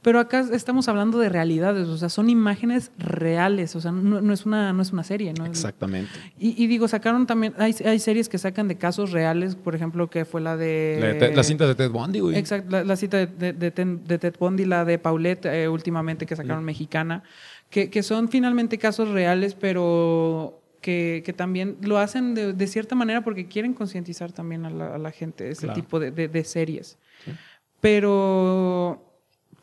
[0.01, 4.45] Pero acá estamos hablando de realidades, o sea, son imágenes reales, o sea, no, es,
[4.45, 5.45] una, no es una serie, ¿no?
[5.45, 6.11] Exactamente.
[6.39, 10.25] Y, digo, sacaron también, hay, hay, series que sacan de casos reales, por ejemplo, que
[10.25, 11.33] fue la de...
[11.35, 12.37] La, cinta de Ted Bundy, güey.
[12.37, 16.35] Exacto, la, la cinta de, de, de Ted Bundy, la de Paulette eh, últimamente que
[16.35, 17.23] sacaron mexicana,
[17.69, 22.95] que, que, son finalmente casos reales, pero que, que también lo hacen de, de, cierta
[22.95, 26.97] manera porque quieren concientizar también a la, a la gente ese tipo de, de series.
[27.81, 29.05] Pero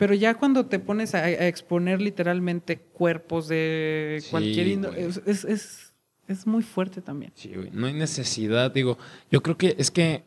[0.02, 5.92] pero ya cuando te pones a, exponer literalmente cuerpos de cualquier índole, es, es,
[6.26, 7.30] es, muy fuerte también.
[7.36, 7.70] Sí, güey.
[7.70, 8.98] No hay necesidad, digo,
[9.30, 10.24] yo creo que es que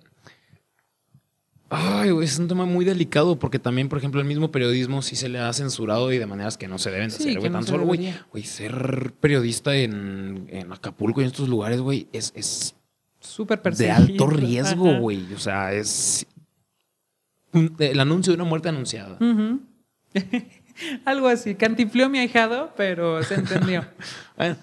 [1.69, 5.29] Ay, es un tema muy delicado porque también, por ejemplo, el mismo periodismo sí se
[5.29, 7.51] le ha censurado y de maneras que no se deben hacer, güey.
[7.51, 12.75] Tan solo, güey, ser periodista en, Acapulco y en estos lugares, güey, es, es
[13.19, 15.33] súper de alto riesgo, güey.
[15.33, 16.27] O sea, es
[17.79, 19.17] el anuncio de una muerte anunciada.
[21.05, 21.55] Algo así.
[21.55, 23.85] Cantiflió mi ahijado, pero se entendió.
[24.37, 24.55] bueno,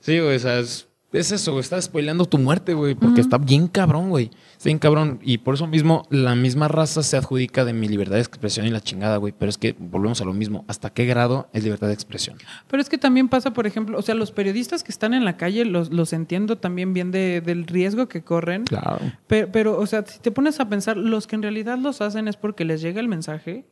[0.00, 1.62] sí, güey, o sea, es es eso, güey.
[1.62, 2.94] Estás spoileando tu muerte, güey.
[2.94, 4.30] Porque está bien cabrón, güey.
[4.58, 5.20] Está bien cabrón.
[5.22, 8.70] Y por eso mismo, la misma raza se adjudica de mi libertad de expresión y
[8.70, 9.32] la chingada, güey.
[9.38, 10.64] Pero es que volvemos a lo mismo.
[10.66, 12.38] ¿Hasta qué grado es libertad de expresión?
[12.66, 15.36] Pero es que también pasa, por ejemplo, o sea, los periodistas que están en la
[15.36, 18.64] calle los, los entiendo también bien de, del riesgo que corren.
[18.64, 18.98] Claro.
[19.28, 22.26] Pero, pero, o sea, si te pones a pensar, los que en realidad los hacen
[22.26, 23.64] es porque les llega el mensaje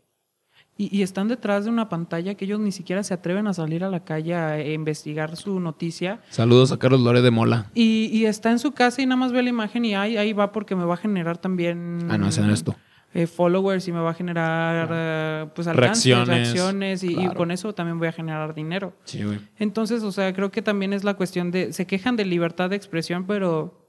[0.79, 3.89] y, están detrás de una pantalla que ellos ni siquiera se atreven a salir a
[3.89, 6.21] la calle a investigar su noticia.
[6.29, 7.71] Saludos a Carlos Lore de Mola.
[7.75, 10.53] Y, está en su casa y nada más ve la imagen y ahí, ahí va
[10.53, 12.07] porque me va a generar también...
[12.11, 12.77] Ah, no, es esto.
[13.15, 17.75] Eh, followers y me va a generar eh, pues reacciones, reacciones y, y, con eso
[17.75, 18.93] también voy a generar dinero.
[19.05, 19.39] Sí, güey.
[19.59, 21.73] Entonces, o sea, creo que también es la cuestión de...
[21.73, 23.86] Se quejan de libertad de expresión, pero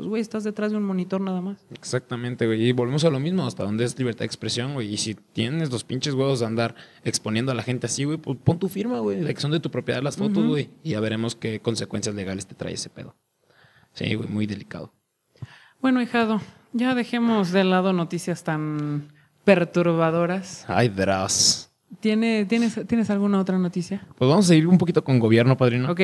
[0.00, 1.58] pues, güey, estás detrás de un monitor nada más.
[1.74, 2.68] Exactamente, güey.
[2.68, 4.94] Y volvemos a lo mismo, hasta dónde es libertad de expresión, güey.
[4.94, 8.38] Y si tienes los pinches huevos de andar exponiendo a la gente así, güey, pues
[8.42, 10.70] pon tu firma, güey, de que son de tu propiedad las fotos, güey.
[10.82, 13.14] Y ya veremos qué consecuencias legales te trae ese pedo.
[13.92, 14.94] Sí, güey, muy delicado.
[15.82, 16.40] Bueno, hijado,
[16.72, 19.12] ya dejemos de lado noticias tan
[19.44, 20.64] perturbadoras.
[20.66, 21.74] Ay, verás.
[22.00, 24.06] ¿Tiene, tienes, ¿Tienes alguna otra noticia?
[24.16, 25.92] Pues vamos a ir un poquito con gobierno, padrino.
[25.92, 26.00] Ok.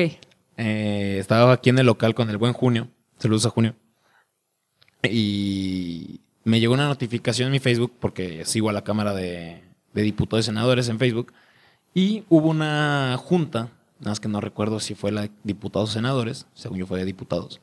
[0.57, 2.89] Eh, estaba aquí en el local con el buen Junio.
[3.17, 3.73] Saludos a Junio.
[5.03, 9.61] Y me llegó una notificación en mi Facebook, porque sigo a la Cámara de,
[9.93, 11.33] Diputados y Senadores en Facebook,
[11.93, 15.93] y hubo una junta, nada más que no recuerdo si fue la de diputados o
[15.93, 17.59] senadores, según yo fue de diputados,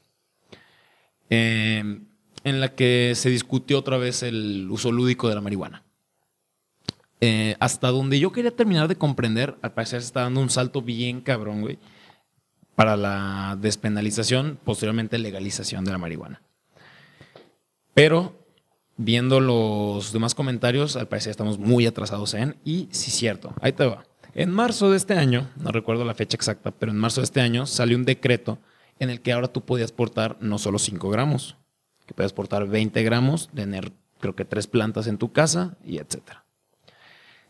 [1.30, 2.04] em,
[2.42, 5.82] en la que se discutió otra vez el uso lúdico de la marihuana.
[7.20, 10.82] Eh, hasta donde yo quería terminar de comprender, al parecer se está dando un salto
[10.82, 11.78] bien cabrón, güey,
[12.74, 16.42] para la despenalización, posteriormente legalización de la marihuana.
[17.94, 18.44] Pero
[18.96, 23.86] viendo los demás comentarios, al parecer estamos muy atrasados en, y sí cierto, ahí te
[23.86, 24.04] va.
[24.34, 27.40] En marzo de este año, no recuerdo la fecha exacta, pero en marzo de este
[27.40, 28.58] año salió un decreto
[28.98, 31.56] en el que ahora tú podías portar no solo 5 gramos,
[32.06, 36.44] que podías portar 20 gramos, tener creo que tres plantas en tu casa y etcétera.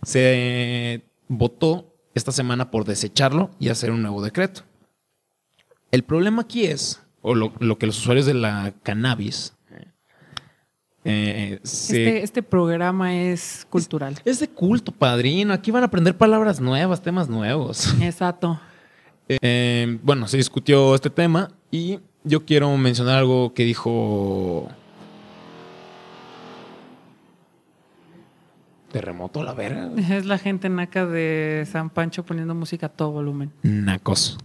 [0.03, 4.63] Se votó esta semana por desecharlo y hacer un nuevo decreto.
[5.91, 9.54] El problema aquí es, o lo, lo que los usuarios de la cannabis
[11.05, 14.19] eh, este, este, programa es cultural.
[14.25, 15.53] Es, de culto, padrino.
[15.53, 17.95] Aquí van a aprender palabras nuevas, temas nuevos.
[18.01, 18.59] Exacto.
[19.29, 24.69] Eh, bueno, se discutió este tema y yo quiero mencionar algo que dijo.
[28.91, 29.91] Terremoto la verga.
[30.11, 33.53] Es la gente naca de San Pancho poniendo música a todo volumen.
[33.63, 34.39] Nacos.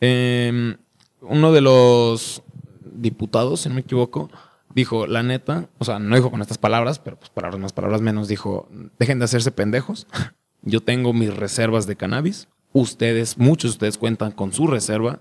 [0.00, 0.76] Em,
[1.20, 2.42] uno de los
[2.84, 4.30] diputados, si no me equivoco,
[4.74, 8.28] dijo, la neta, o sea, no dijo con estas palabras, pero pues palabras palabras menos,
[8.28, 10.06] dijo, dejen de hacerse pendejos.
[10.62, 12.48] Yo tengo mis reservas de cannabis.
[12.72, 15.20] Ustedes, muchos de ustedes cuentan con su reserva.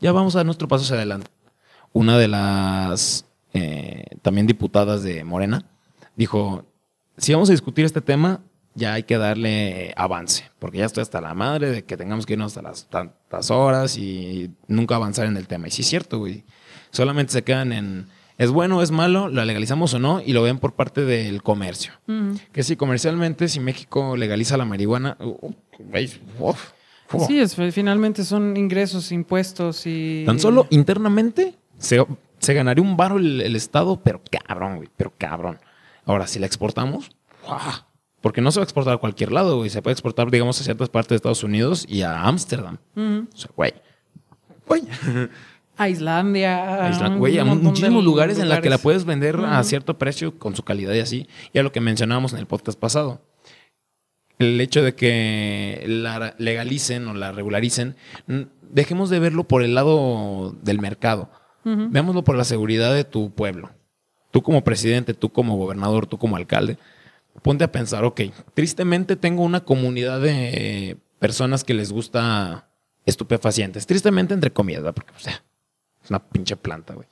[0.00, 1.30] Ya vamos a dar nuestro paso hacia adelante.
[1.92, 5.64] Una de las eh, también diputadas de Morena
[6.16, 6.66] dijo,
[7.16, 8.42] si vamos a discutir este tema,
[8.74, 12.32] ya hay que darle avance, porque ya estoy hasta la madre de que tengamos que
[12.32, 15.68] irnos hasta las tantas horas y nunca avanzar en el tema.
[15.68, 16.44] Y sí es cierto, güey.
[16.90, 20.58] Solamente se quedan en es bueno, es malo, la legalizamos o no, y lo ven
[20.58, 21.92] por parte del comercio.
[22.52, 25.52] Que si comercialmente, si México legaliza la marihuana, uh,
[27.26, 30.24] sí, es, finalmente son ingresos, impuestos y...
[30.26, 32.04] Tan solo internamente se,
[32.38, 35.58] se ganaría un baro el, Estado, pero cabrón, güey, pero cabrón.
[36.04, 37.10] Ahora, si la exportamos,
[38.20, 39.70] Porque no se va a exportar a cualquier lado, güey.
[39.70, 42.78] Se puede exportar, digamos, a ciertas partes de Estados Unidos y a Ámsterdam.
[42.96, 43.74] O sea, güey.
[44.66, 44.82] Güey.
[45.76, 46.90] A Islandia.
[47.16, 50.62] güey, a muchísimos lugares, en la que la puedes vender a cierto precio con su
[50.62, 51.28] calidad y así.
[51.52, 53.22] Y a lo que mencionábamos en el podcast pasado.
[54.38, 57.96] El hecho de que la legalicen o la regularicen,
[58.70, 61.30] dejemos de verlo por el lado del mercado.
[61.64, 63.70] Veámoslo por la seguridad de tu pueblo.
[64.30, 66.76] Tú como presidente, tú como gobernador, tú como alcalde
[67.42, 68.22] ponte a pensar, ok,
[68.54, 72.68] tristemente tengo una comunidad de personas que les gusta
[73.06, 73.86] estupefacientes.
[73.86, 74.94] Tristemente, entre comillas, ¿verdad?
[74.94, 75.42] Porque, o sea,
[76.04, 77.08] es una pinche planta, güey.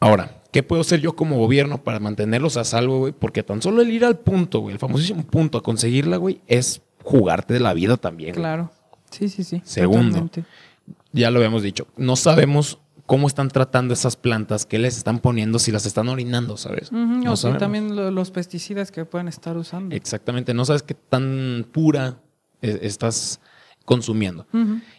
[0.00, 3.12] Ahora, ¿qué puedo hacer yo como gobierno para mantenerlos a salvo, güey?
[3.12, 6.82] Porque tan solo el ir al punto, güey, el famosísimo punto a conseguirla, güey, es
[7.02, 8.34] jugarte de la vida también.
[8.34, 8.70] Claro.
[9.10, 9.62] Sí, sí, sí.
[9.64, 10.28] Segundo,
[11.12, 15.58] ya lo habíamos dicho, no sabemos cómo están tratando esas plantas, qué les están poniendo,
[15.58, 16.90] si las están orinando, ¿sabes?
[16.92, 19.94] o también los pesticidas que pueden estar usando.
[19.94, 22.18] Exactamente, no sabes qué tan pura
[22.60, 23.40] e, estás
[23.84, 24.46] consumiendo.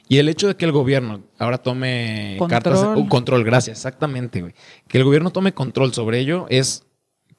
[0.07, 4.53] Y el hecho de que el gobierno ahora tome cartas, un control, gracias, exactamente, güey.
[4.87, 6.85] Que el gobierno tome control sobre ello es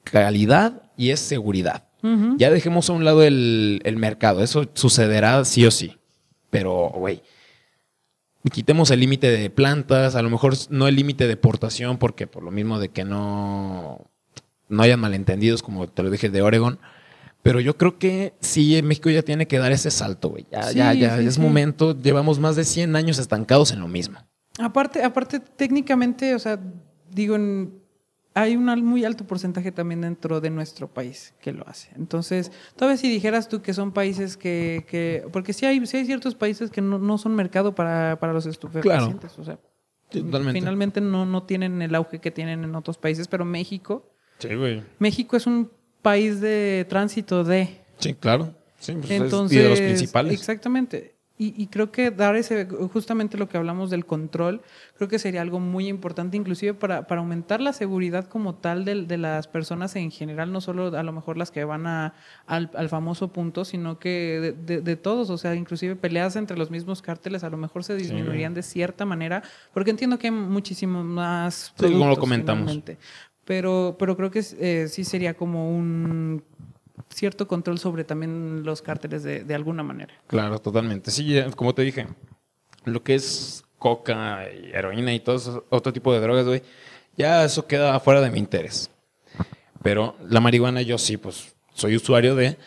[0.03, 1.85] calidad y es seguridad.
[2.37, 5.97] Ya dejemos a un lado el, el mercado, eso sucederá sí o sí.
[6.49, 7.21] Pero, güey,
[8.49, 12.43] quitemos el límite de plantas, a lo mejor no el límite de portación, porque por
[12.43, 14.05] lo mismo de que no,
[14.69, 16.79] no hayan malentendidos, como te lo dije, de Oregon.
[17.47, 20.45] Pero yo creo que sí, México ya tiene que dar ese salto, güey.
[20.51, 21.97] Ya, ya, ya, es momento.
[21.97, 24.19] Llevamos más de 100 años estancados en lo mismo.
[24.59, 26.59] Aparte, aparte, técnicamente, o sea,
[27.09, 27.79] digo, en,
[28.33, 31.89] hay un muy alto porcentaje también dentro de nuestro país que lo hace.
[31.95, 36.05] Entonces, todavía si dijeras tú que son países que, que porque sí hay, sí hay
[36.05, 39.57] ciertos países que no, no son mercado para, para los estupefacientes, o sea,
[40.11, 44.83] finalmente no, no tienen el auge que tienen en otros países, pero México, sí, güey.
[44.99, 47.81] México es un país de tránsito de...
[47.99, 48.53] Sí, claro.
[48.79, 50.33] Sí, pues Entonces, es de los principales.
[50.33, 51.17] Exactamente.
[51.39, 54.63] Y, creo que dar ese, justamente lo que hablamos del control,
[54.95, 59.03] creo que sería algo muy importante, inclusive para, para aumentar la seguridad como tal de,
[59.03, 62.15] de, las personas en general, no solo a lo mejor las que van a,
[62.47, 67.03] al, famoso punto, sino que de, de, todos, o sea, inclusive peleas entre los mismos
[67.03, 69.43] cárteles a lo mejor se disminuirían de cierta manera,
[69.75, 71.71] porque entiendo que hay muchísimo más...
[71.77, 72.79] Sí, como lo comentamos.
[73.47, 76.43] Pero, pero creo que eh, sí sería como un
[77.09, 80.13] cierto control sobre también los cárteles de, alguna manera.
[80.27, 81.11] Claro, totalmente.
[81.11, 82.07] Sí, como te dije,
[82.83, 86.61] lo que es coca y heroína y todo otro tipo de drogas, güey,
[87.15, 88.91] ya eso queda fuera de mi interés.
[89.81, 92.57] Pero la marihuana yo sí, pues soy usuario de...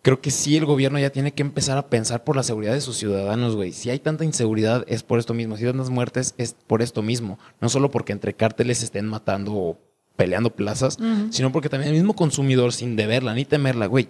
[0.00, 2.80] Creo que sí el gobierno ya tiene que empezar a pensar por la seguridad de
[2.80, 3.72] sus ciudadanos, güey.
[3.72, 5.56] Si hay tanta inseguridad es por esto mismo.
[5.58, 7.38] Si hay tantas muertes es por esto mismo.
[7.60, 9.78] No solo porque entre cárteles estén matando o
[10.16, 10.98] peleando plazas,
[11.30, 14.08] sino porque también el mismo consumidor, sin deberla ni temerla, güey.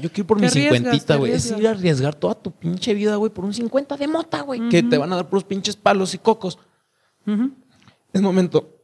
[0.00, 1.32] Yo quiero por mi cincuentita, güey.
[1.32, 4.68] Es ir a arriesgar toda tu pinche vida, güey, por un cincuenta de mota, güey.
[4.68, 6.58] Que te van a dar por los pinches palos y cocos.
[8.12, 8.80] Es momento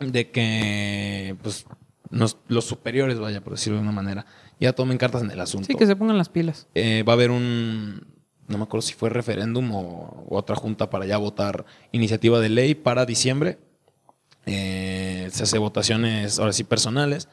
[0.00, 1.66] de que, pues,
[2.10, 4.26] los superiores, vaya, por decirlo de una manera,
[4.60, 5.66] ya tomen cartas en el asunto.
[5.66, 6.66] Sí, que se pongan las pilas.
[6.74, 8.06] Eh, va a haber un,
[8.48, 12.74] no me acuerdo si fue referéndum o, otra junta para ya votar iniciativa de ley
[12.74, 13.58] para diciembre
[14.46, 17.28] eh, se hace votaciones, ahora sí, personales.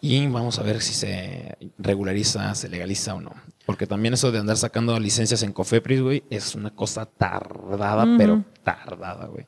[0.00, 3.32] Y vamos a ver si se regulariza, se legaliza o no.
[3.64, 8.44] Porque también eso de andar sacando licencias en Cofepris, güey, es una cosa tardada, pero
[8.62, 9.46] tardada, güey.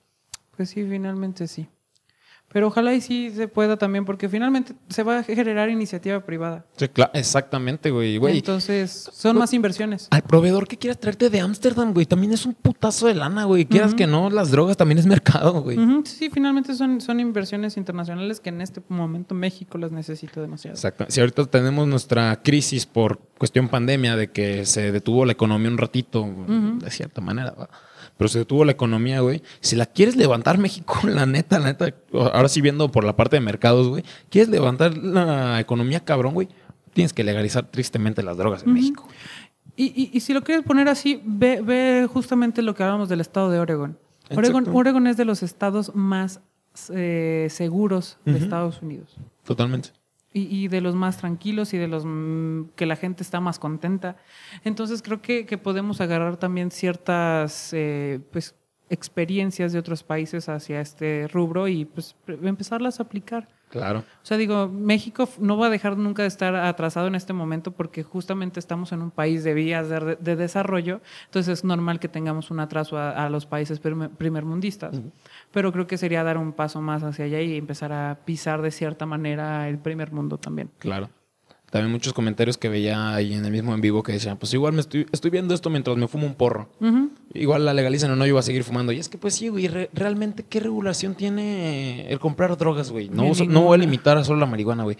[0.57, 1.69] Pues sí, finalmente sí.
[2.51, 6.65] Pero ojalá y sí se pueda también, porque finalmente se va a generar iniciativa privada.
[6.77, 8.17] Sí, claro, exactamente, güey.
[8.17, 10.09] Entonces, son más inversiones.
[10.11, 13.67] Al proveedor que quieras traerte de Ámsterdam, güey, también es un putazo de lana, güey.
[13.67, 15.79] Quieras que no, las drogas también es mercado, güey.
[16.05, 20.75] Sí, finalmente son, son inversiones internacionales que en este momento México las necesita demasiado.
[20.75, 21.05] Exacto.
[21.09, 25.79] Si ahorita tenemos nuestra crisis por cuestión pandemia, de que se detuvo la economía un
[25.79, 27.55] ratito, de cierta manera,
[28.19, 29.43] pero se detuvo la economía, güey.
[29.61, 33.37] Si la quieres levantar México, la neta, la neta, ahora sí viendo por la parte
[33.37, 36.49] de mercados, güey, quieres levantar la economía cabrón, güey,
[36.93, 39.09] tienes que legalizar tristemente las drogas en México.
[39.77, 43.49] Y, y, si lo quieres poner así, ve, ve justamente lo que hablamos del estado
[43.49, 43.97] de Oregon.
[44.37, 46.41] Oregon, Oregon es de los estados más
[46.93, 49.17] eh, seguros de Estados Unidos.
[49.45, 49.91] Totalmente
[50.33, 54.17] y, de los más tranquilos y de los mm, que la gente está más contenta.
[54.65, 58.55] Entonces creo que, podemos agarrar también ciertas eh, pues,
[58.91, 63.49] experiencias de otros países hacia este rubro y pues empezarlas a aplicar.
[63.69, 64.01] Claro.
[64.01, 67.73] O sea, digo, México no va a dejar nunca de estar atrasado en este momento
[67.73, 72.51] porque justamente estamos en un país de vías de, desarrollo, entonces es normal que tengamos
[72.51, 75.01] un atraso a, los países primermundistas
[75.53, 78.71] pero creo que sería dar un paso más hacia allá y empezar a pisar de
[78.71, 80.71] cierta manera el primer mundo también.
[80.79, 81.09] Claro.
[81.71, 84.73] También muchos comentarios que veía ahí en el mismo en vivo que decían, pues igual
[84.73, 86.71] me estoy, estoy viendo esto mientras me fumo un porro.
[87.35, 88.91] Igual la legalizan o no, yo voy a seguir fumando.
[88.93, 93.11] Y es que pues sí, güey, realmente qué regulación tiene el comprar drogas, güey.
[93.11, 94.97] No, no voy a limitar a solo la marihuana, güey.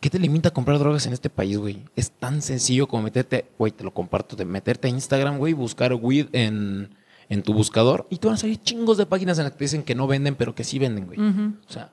[0.00, 1.84] ¿Qué te limita a comprar drogas en este país, güey?
[1.96, 5.92] Es tan sencillo como meterte, güey, te lo comparto, de meterte a Instagram, güey, buscar
[5.94, 6.94] weed en,
[7.28, 9.64] en tu buscador y te van a salir chingos de páginas en las que te
[9.64, 11.18] dicen que no venden, pero que sí venden, güey.
[11.20, 11.92] O sea,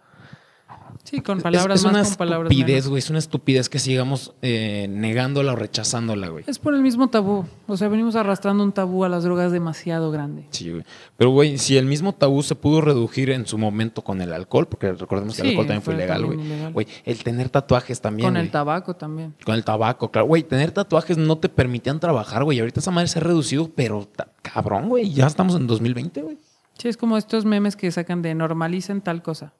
[1.05, 2.97] Sí, con palabras es, más, con palabras estupidez, güey.
[2.97, 6.43] Es una estupidez que sigamos eh, negándola o rechazándola, güey.
[6.47, 7.45] Es por el mismo tabú.
[7.67, 10.47] O sea, venimos arrastrando un tabú a las drogas demasiado grande.
[10.49, 10.83] Sí, güey.
[11.15, 14.67] Pero, güey, si el mismo tabú se pudo reducir en su momento con el alcohol,
[14.67, 16.39] porque recordemos que el alcohol también fue ilegal, güey.
[16.73, 18.27] Güey, el tener tatuajes también.
[18.27, 19.35] Con el tabaco también.
[19.45, 20.25] Con el tabaco, claro.
[20.25, 22.59] Güey, tener tatuajes no te permitían trabajar, güey.
[22.59, 24.07] Ahorita esa madre se ha reducido, pero
[24.41, 25.13] cabrón, güey.
[25.13, 26.37] Ya estamos en 2020, güey.
[26.79, 29.53] Sí, es como estos memes que sacan de normalicen tal cosa.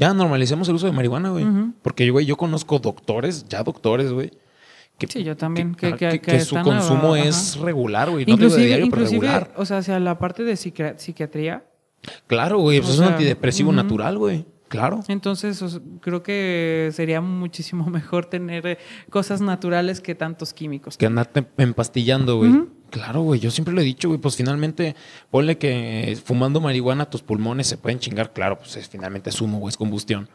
[0.00, 1.46] Ya normalicemos el uso de marihuana, güey.
[1.82, 4.30] Porque, güey, yo conozco doctores, ya doctores, güey.
[4.96, 5.74] Que, sí, yo también.
[5.74, 8.24] Que, que, su consumo es regular, güey.
[8.24, 9.52] No inclusive, de diario, pero regular.
[9.56, 11.64] O sea, hacia la parte de psiquiatría.
[12.26, 12.80] Claro, güey.
[12.80, 14.46] Pues es un antidepresivo natural, güey.
[14.68, 15.00] Claro.
[15.08, 15.62] Entonces,
[16.00, 18.78] creo que sería muchísimo mejor tener eh,
[19.10, 20.96] cosas naturales que tantos químicos.
[20.96, 22.68] Que andarte empastillando, güey.
[22.90, 24.96] Claro, güey, yo siempre lo he dicho, güey, pues finalmente
[25.30, 29.58] ponle que fumando marihuana tus pulmones se pueden chingar, claro, pues es, finalmente es humo,
[29.58, 30.28] güey, es combustión.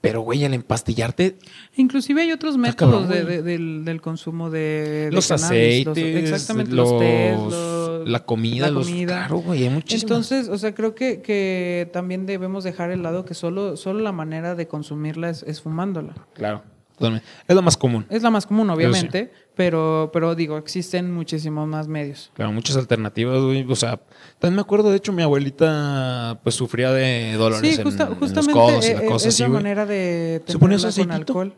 [0.00, 1.38] Pero, güey, al empastillarte...
[1.76, 8.82] Inclusive hay otros métodos del, consumo de, Los aceites, exactamente, los, los la comida, la
[8.82, 9.06] comida.
[9.06, 10.02] claro, güey, hay muchísimas.
[10.02, 14.12] Entonces, o sea, creo que, que también debemos dejar el lado que solo, solo la
[14.12, 16.14] manera de consumirla es, es fumándola.
[16.34, 16.62] Claro.
[16.98, 18.06] Es lo más común.
[18.08, 22.30] Es la más común, obviamente, pero, pero, digo, existen muchísimos más medios.
[22.34, 23.66] Claro, muchas alternativas, güey.
[23.68, 24.00] O sea,
[24.38, 28.88] también me acuerdo, de hecho, mi abuelita pues sufría de dolores en, justamente los codos
[28.88, 31.54] y la e, cosa es así, la manera de ¿Se ponía con alcohol.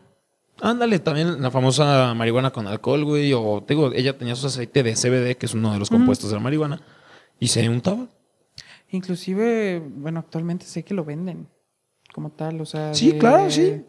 [0.59, 3.31] Ándale, también la famosa marihuana con alcohol, güey.
[3.33, 6.35] O digo, ella tenía su aceite de CBD, que es uno de los compuestos de
[6.35, 6.81] la marihuana,
[7.39, 8.07] y se untaba.
[8.89, 11.47] Inclusive, bueno, actualmente sé que lo venden
[12.17, 12.95] como tal, o sea.
[12.95, 13.85] Sí, claro, sí.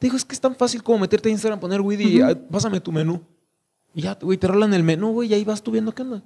[0.00, 2.78] digo, es que es tan fácil como meterte a Instagram, poner weed y ah, pásame
[2.78, 3.20] tu menú.
[3.92, 6.22] Y ya, güey, te rolan el menú, güey, y ahí vas tú viendo qué onda.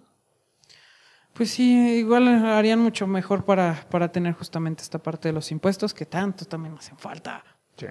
[1.32, 5.94] Pues sí, igual harían mucho mejor para, para tener justamente esta parte de los impuestos
[5.94, 7.42] que tanto también hacen falta.
[7.78, 7.86] Sí.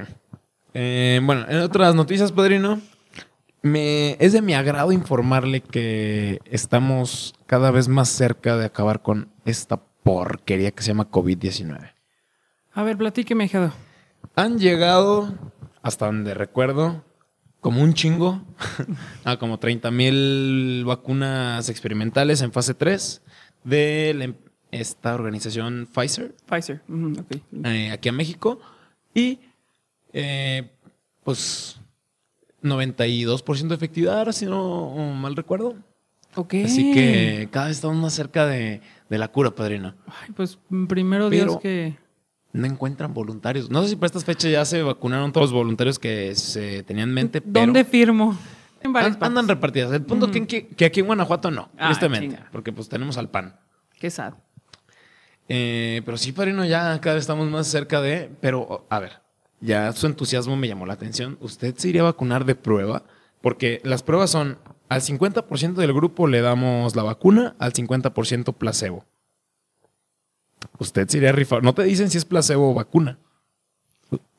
[0.75, 2.79] Eh, bueno, en otras noticias, Padrino,
[3.63, 9.31] me, es de mi agrado informarle que estamos cada vez más cerca de acabar con
[9.43, 11.93] esta porquería que se llama COVID-19.
[12.73, 13.73] A ver, platíqueme, Jado.
[14.35, 15.33] Han llegado,
[15.81, 17.03] hasta donde recuerdo,
[17.61, 18.41] como un chingo,
[19.23, 23.21] a como 30 mil vacunas experimentales en fase 3
[23.63, 24.35] de em,
[24.71, 26.35] esta organización Pfizer.
[26.45, 26.81] Pfizer,
[27.65, 28.59] eh, aquí en México.
[29.13, 29.39] Y
[30.13, 30.69] eh,
[31.23, 31.79] pues
[32.63, 35.75] 92% de efectividad, ahora si no mal recuerdo.
[36.35, 36.53] Ok.
[36.65, 39.95] Así que cada vez estamos más cerca de, la cura, padrino.
[40.05, 41.97] Ay, pues primero Dios que
[42.51, 43.69] no encuentran voluntarios.
[43.69, 47.09] No sé si para estas fechas ya se vacunaron todos los voluntarios que se tenían
[47.09, 47.41] en mente.
[47.45, 48.37] ¿Dónde firmo?
[48.81, 49.91] En andan repartidas.
[49.91, 52.39] El punto que, que, aquí en Guanajuato no, ah, tristemente.
[52.51, 53.59] Porque pues tenemos al PAN.
[53.99, 54.33] Qué sad.
[55.49, 58.29] Eh, pero sí, Parino, ya cada vez estamos más cerca de.
[58.39, 59.21] Pero, a ver,
[59.59, 61.37] ya su entusiasmo me llamó la atención.
[61.41, 63.03] ¿Usted se iría a vacunar de prueba?
[63.41, 69.05] Porque las pruebas son: al 50% del grupo le damos la vacuna, al 50% placebo.
[70.79, 71.61] ¿Usted se iría a rifar?
[71.61, 73.19] No te dicen si es placebo o vacuna.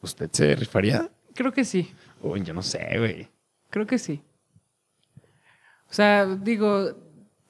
[0.03, 1.09] ¿Usted se rifaría?
[1.35, 1.93] Creo que sí.
[2.23, 3.29] Uy, yo no sé, güey.
[3.69, 4.23] Creo que sí.
[5.89, 6.97] O sea, digo,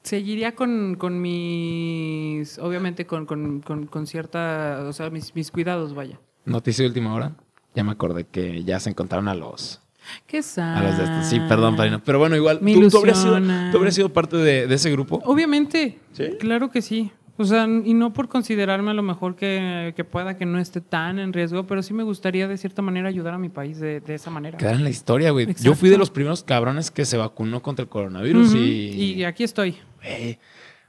[0.03, 2.59] seguiría con, con mis.
[2.59, 4.83] Obviamente con, con, con, cierta.
[4.87, 6.19] O sea, mis, mis cuidados, vaya.
[6.45, 7.33] Noticia de última hora.
[7.73, 9.81] Ya me acordé que ya se encontraron a los.
[10.27, 10.77] Qué sad.
[10.77, 11.25] A los de estos.
[11.27, 12.03] Sí, perdón, Parino.
[12.03, 12.59] Pero bueno, igual.
[12.59, 13.39] tú, tú, habrías sido,
[13.71, 15.21] tú, habrías sido, parte de, de, ese grupo?
[15.23, 15.99] Obviamente.
[16.11, 16.35] ¿Sí?
[16.39, 17.11] Claro que sí.
[17.37, 21.17] O sea, y no por considerarme a lo mejor que, pueda que no esté tan
[21.17, 24.29] en riesgo, pero sí me gustaría de cierta manera ayudar a mi país de, esa
[24.29, 24.57] manera.
[24.57, 25.53] Quedar en la historia, güey.
[25.61, 29.15] Yo fui de los primeros cabrones que se vacunó contra el coronavirus y...
[29.15, 29.77] Y aquí estoy.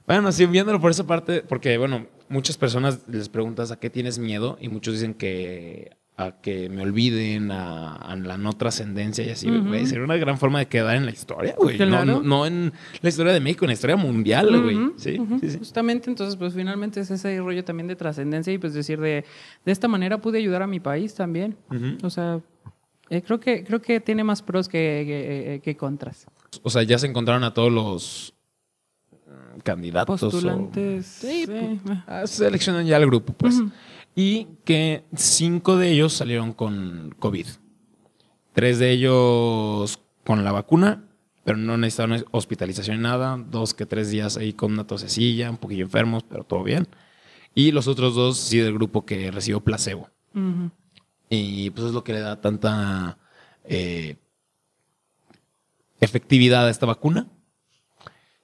[0.05, 4.19] Bueno, sí, viéndolo por esa parte, porque, bueno, muchas personas les preguntas a qué tienes
[4.19, 9.49] miedo y muchos dicen que a que me olviden, a, la no trascendencia y así,
[9.49, 9.85] güey.
[9.87, 11.77] Sería una gran forma de quedar en la historia, güey.
[11.79, 14.77] No, en la historia de México, en la historia mundial, güey.
[14.97, 15.17] ¿Sí?
[15.57, 19.25] Justamente, entonces, pues finalmente es ese rollo también de trascendencia y pues decir de,
[19.65, 21.57] de esta manera pude ayudar a mi país también.
[22.03, 22.39] O sea,
[23.09, 26.27] eh, creo, que, creo que tiene más pros que, que, contras.
[26.61, 28.33] O sea, ya se encontraron a todos los
[29.25, 30.21] mm, candidatos.
[30.21, 31.07] Postulantes.
[31.07, 33.61] Sí, pues, seleccionan ya el grupo, pues
[34.15, 37.47] y que cinco de ellos salieron con COVID.
[38.53, 41.05] Tres de ellos con la vacuna,
[41.43, 43.43] pero no necesitaron hospitalización ni nada.
[43.49, 46.87] Dos que tres días ahí con una tosecilla, un poquillo enfermos, pero todo bien.
[47.55, 50.09] Y los otros dos sí del grupo que recibió placebo.
[51.29, 53.17] Y pues es lo que le da tanta
[53.65, 54.17] eh,
[55.99, 57.27] efectividad a esta vacuna.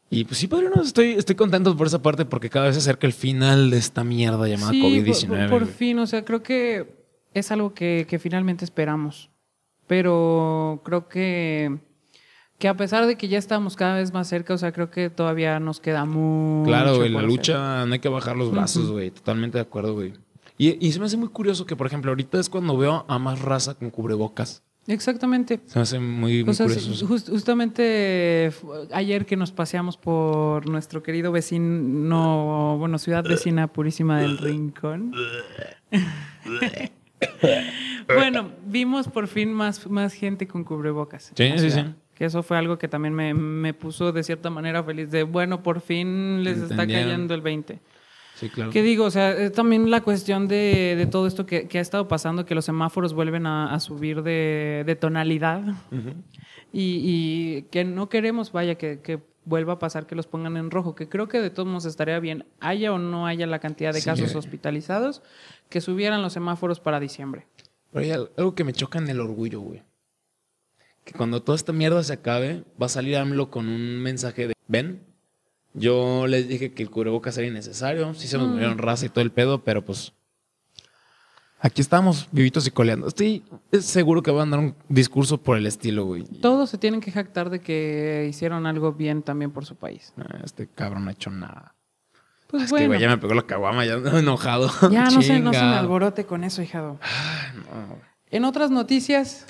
[0.09, 2.79] Y pues sí, padre, no, estoy, estoy contento por esa parte porque cada vez se
[2.79, 5.49] acerca el final de esta mierda llamada COVID-19.
[5.49, 6.99] Por, por, fin, o sea, creo que
[7.33, 9.29] es algo que, que, finalmente esperamos.
[9.85, 11.77] Pero creo que,
[12.57, 15.11] que a pesar de que ya estamos cada vez más cerca, o sea, creo que
[15.11, 16.69] todavía nos queda mucho.
[16.69, 19.11] Claro, güey, la lucha no hay que bajar los brazos, güey.
[19.11, 20.13] Totalmente de acuerdo, güey.
[20.57, 23.19] Y, y se me hace muy curioso que, por ejemplo, ahorita es cuando veo a
[23.19, 24.63] más raza con cubrebocas.
[24.89, 25.59] Exactamente.
[25.67, 27.07] Se hace muy, muy curioso.
[27.07, 28.51] justamente
[28.91, 35.13] ayer que nos paseamos por nuestro querido vecino, bueno, ciudad vecina purísima del Rincón.
[38.07, 41.33] bueno, vimos por fin más, más gente con cubrebocas.
[41.35, 41.85] Sí, sí, sí.
[42.15, 45.61] Que eso fue algo que también me, me, puso de cierta manera feliz de, bueno,
[45.61, 47.79] por fin les está cayendo el 20.
[48.39, 48.71] Sí, claro.
[48.71, 49.03] ¿Qué digo?
[49.03, 52.45] O sea, es también la cuestión de, de todo esto que, que, ha estado pasando,
[52.45, 55.61] que los semáforos vuelven a, a subir de, de tonalidad
[56.71, 60.71] y, y, que no queremos, vaya, que, que, vuelva a pasar que los pongan en
[60.71, 63.91] rojo, que creo que de todos modos estaría bien, haya o no haya la cantidad
[63.91, 64.05] de sí.
[64.05, 65.21] casos hospitalizados,
[65.69, 67.47] que subieran los semáforos para diciembre.
[67.91, 69.81] Pero hay algo que me choca en el orgullo, güey.
[71.03, 74.53] Que cuando toda esta mierda se acabe, va a salir AMLO con un mensaje de,
[74.67, 75.08] ven,
[75.79, 78.13] yo les dije que el cubrebocas era innecesario.
[78.13, 78.51] Sí se nos mm.
[78.51, 80.13] murieron raza y todo el pedo, pero pues.
[81.61, 83.07] Aquí estamos, vivitos y coleando.
[83.07, 83.43] Estoy
[83.81, 86.23] seguro que van a dar un discurso por el estilo, güey.
[86.23, 90.13] Todos se tienen que jactar de que hicieron algo bien también por su país.
[90.41, 91.75] Este cabrón no ha hecho nada.
[92.47, 92.83] Pues es bueno.
[92.83, 94.71] que, güey, ya me pegó la caguama, ya enojado.
[94.89, 96.97] Ya no sé, no se me alborote con eso, hijado.
[97.01, 97.97] Ay, no.
[98.31, 99.45] En otras noticias.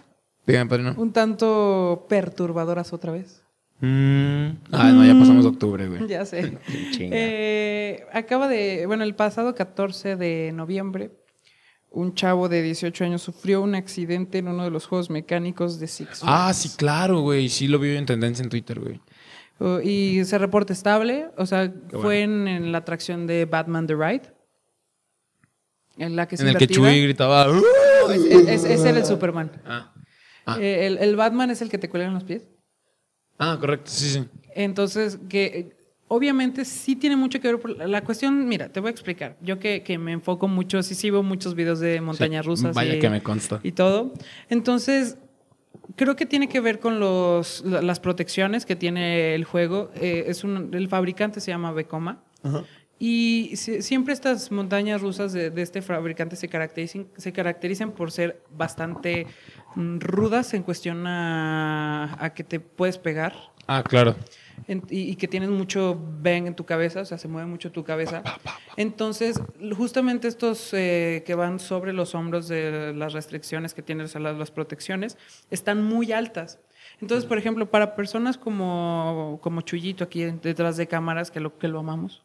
[0.48, 0.96] Dígame, padrino.
[0.98, 3.44] Un tanto perturbadoras otra vez.
[3.82, 4.58] Mm.
[4.74, 6.08] Ah, no, ya pasamos octubre, güey.
[6.08, 6.58] Ya sé.
[7.00, 11.12] eh, acaba de, bueno, el pasado 14 de noviembre,
[11.90, 15.88] un chavo de 18 años sufrió un accidente en uno de los juegos mecánicos de
[15.88, 16.24] Six Flags.
[16.24, 17.48] Ah, sí, claro, güey.
[17.50, 19.00] Sí lo vi en tendencia en Twitter, güey.
[19.60, 23.96] Uh, y se reporta estable, o sea, fue en, en, la atracción de Batman The
[23.96, 24.34] Ride.
[25.98, 27.48] En la que se En el que Chuy gritaba.
[27.48, 27.62] No,
[28.12, 29.52] es, es, el Superman.
[29.66, 29.94] Ah.
[30.46, 30.58] Ah.
[30.62, 32.48] Eh, el, el Batman es el que te cuelgan los pies.
[33.40, 34.26] Ah, correcto, sí, sí.
[34.54, 35.76] Entonces, que
[36.10, 39.38] obviamente sí tiene mucho que ver por la cuestión, mira, te voy a explicar.
[39.42, 42.76] Yo que, que me enfoco mucho, sí sigo muchos videos de montañas sí, rusas.
[42.76, 43.62] Vaya y, que me consta.
[43.64, 44.14] Y todo.
[44.50, 45.18] Entonces,
[45.96, 49.92] creo que tiene que ver con los, las protecciones que tiene el juego.
[49.96, 51.72] Eh, es un, el fabricante se llama.
[51.72, 52.66] Uh -huh.
[53.02, 58.42] Y siempre estas montañas rusas de, de, este fabricante se caracterizan, se caracterizan por ser
[58.58, 59.26] bastante
[59.76, 63.34] rudas en cuestión a, a, que te puedes pegar.
[63.68, 64.16] Ah, claro.
[64.68, 67.72] En, y, y, que tienes mucho bang en tu cabeza, o sea, se mueve mucho
[67.72, 68.24] tu cabeza.
[68.78, 69.42] Entonces,
[69.78, 74.22] justamente estos eh, que van sobre los hombros de las restricciones que tienen, o sea,
[74.22, 75.18] las, las protecciones,
[75.50, 76.60] están muy altas.
[77.02, 81.68] Entonces, por ejemplo, para personas como, como Chuyito aquí detrás de cámaras, que lo, que
[81.68, 82.24] lo amamos,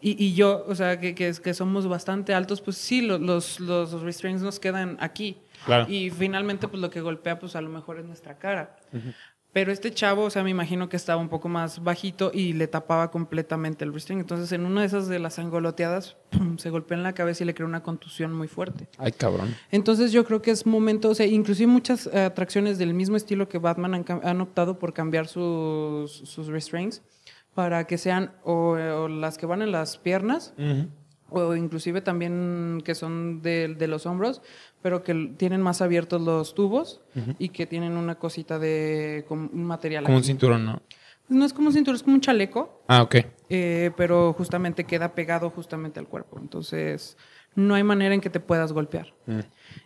[0.00, 3.60] y, y, yo, o sea, que, que, que, somos bastante altos, pues sí, los, los,
[3.60, 5.38] los restraints nos quedan aquí.
[5.64, 5.86] Claro.
[5.88, 8.76] Y finalmente, pues lo que golpea, pues a lo mejor es nuestra cara.
[8.92, 9.14] Uh -huh.
[9.54, 12.66] Pero este chavo, o sea, me imagino que estaba un poco más bajito y le
[12.66, 14.20] tapaba completamente el restraint.
[14.20, 17.46] Entonces, en una de esas de las angoloteadas, pum, se golpeó en la cabeza y
[17.46, 18.88] le creó una contusión muy fuerte.
[18.98, 19.54] Ay, cabrón.
[19.70, 23.48] Entonces, yo creo que es momento, o sea, inclusive muchas uh, atracciones del mismo estilo
[23.48, 27.00] que Batman han, han optado por cambiar sus, sus restraints
[27.54, 30.88] para que sean o, o, las que van en las piernas uh -huh.
[31.34, 34.42] O inclusive también que son de, de, los hombros,
[34.82, 37.36] pero que tienen más abiertos los tubos uh -huh.
[37.38, 40.04] y que tienen una cosita de como un material.
[40.04, 40.22] Como aquí.
[40.22, 40.82] un cinturón, ¿no?
[41.28, 42.82] No es como un cinturón, es como un chaleco.
[42.86, 43.16] Ah, ok.
[43.48, 46.38] Eh, pero justamente queda pegado justamente al cuerpo.
[46.38, 47.16] Entonces,
[47.56, 49.14] no hay manera en que te puedas golpear.
[49.26, 49.40] Mm.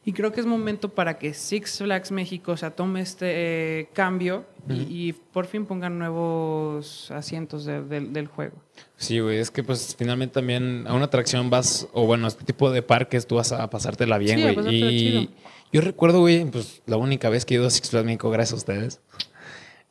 [0.04, 3.88] Y creo que es momento para que Six Flags México o sea, tome este eh,
[3.92, 4.72] cambio mm.
[4.72, 8.56] y, y, por fin pongan nuevos asientos de, de, del juego.
[8.96, 12.44] Sí, güey, es que pues finalmente también a una atracción vas, o bueno, a este
[12.44, 14.74] tipo de parques tú vas a pasártela bien, güey.
[14.74, 15.32] Y chido.
[15.72, 18.54] yo recuerdo, güey, pues la única vez que he ido a Six Flags México, gracias
[18.54, 19.00] a ustedes.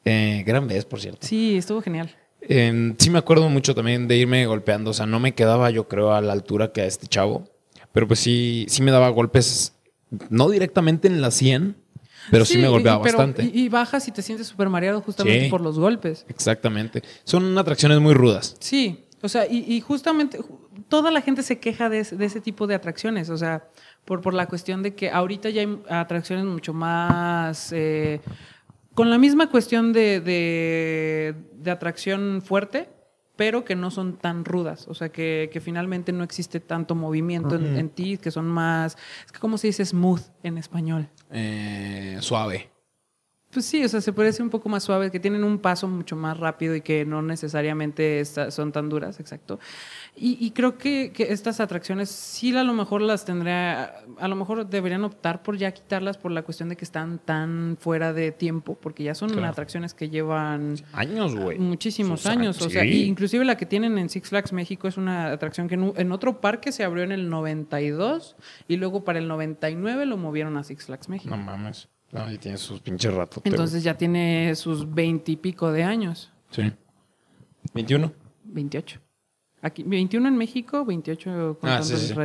[0.06, 1.28] Eh, gran vez, por cierto.
[1.28, 2.16] Sí, estuvo genial.
[2.42, 5.88] Eh, sí me acuerdo mucho también de irme golpeando, o sea, no me quedaba yo
[5.88, 7.50] creo a la altura que a este chavo,
[7.98, 9.74] pero pues sí, sí me daba golpes,
[10.30, 11.76] no directamente en la 100,
[12.30, 13.44] pero sí, sí me golpeaba y, pero, bastante.
[13.52, 16.24] Y, y, bajas y te sientes súper mareado justamente sí, por los golpes.
[16.30, 17.02] Exactamente.
[17.24, 18.56] Son atracciones muy rudas.
[18.60, 20.38] Sí, o sea, y, y justamente
[20.90, 23.68] toda la gente se queja de, ese tipo de atracciones, o sea,
[24.06, 27.72] por, por la cuestión de que ahorita ya hay atracciones mucho más...
[27.72, 28.22] Eh,
[28.94, 32.90] con la misma cuestión de, de, atracción fuerte,
[33.38, 37.56] pero que no son tan rudas, o sea, que, que finalmente no existe tanto movimiento
[37.56, 41.08] en, ti, que son más, es que ¿cómo se dice smooth en español?
[41.32, 42.72] Eh, suave.
[43.58, 45.88] Pues sí, o sea, se puede decir un poco más suave, que tienen un paso
[45.88, 49.60] mucho más rápido y que no necesariamente son tan duras, exacto.
[50.16, 55.04] Y, creo que, estas atracciones sí a lo mejor las tendría, a lo mejor deberían
[55.06, 59.04] optar por ya quitarlas por la cuestión de que están tan fuera de tiempo, porque
[59.04, 61.58] ya son atracciones que llevan años, güey.
[61.58, 65.68] Muchísimos años, o sea, inclusive la que tienen en Six Flags México es una atracción
[65.68, 68.36] que en, otro parque se abrió en el 92
[68.68, 71.36] y luego para el 99 lo movieron a Six Flags México.
[71.36, 71.90] No mames.
[72.12, 73.42] No, y tiene sus pinches ratos.
[73.44, 76.32] Entonces ya tiene sus veintipico de años.
[76.52, 76.72] Sí.
[77.74, 78.12] ¿21?
[78.46, 79.00] 28.
[79.62, 81.82] Aquí, 21 en México, 28 ah,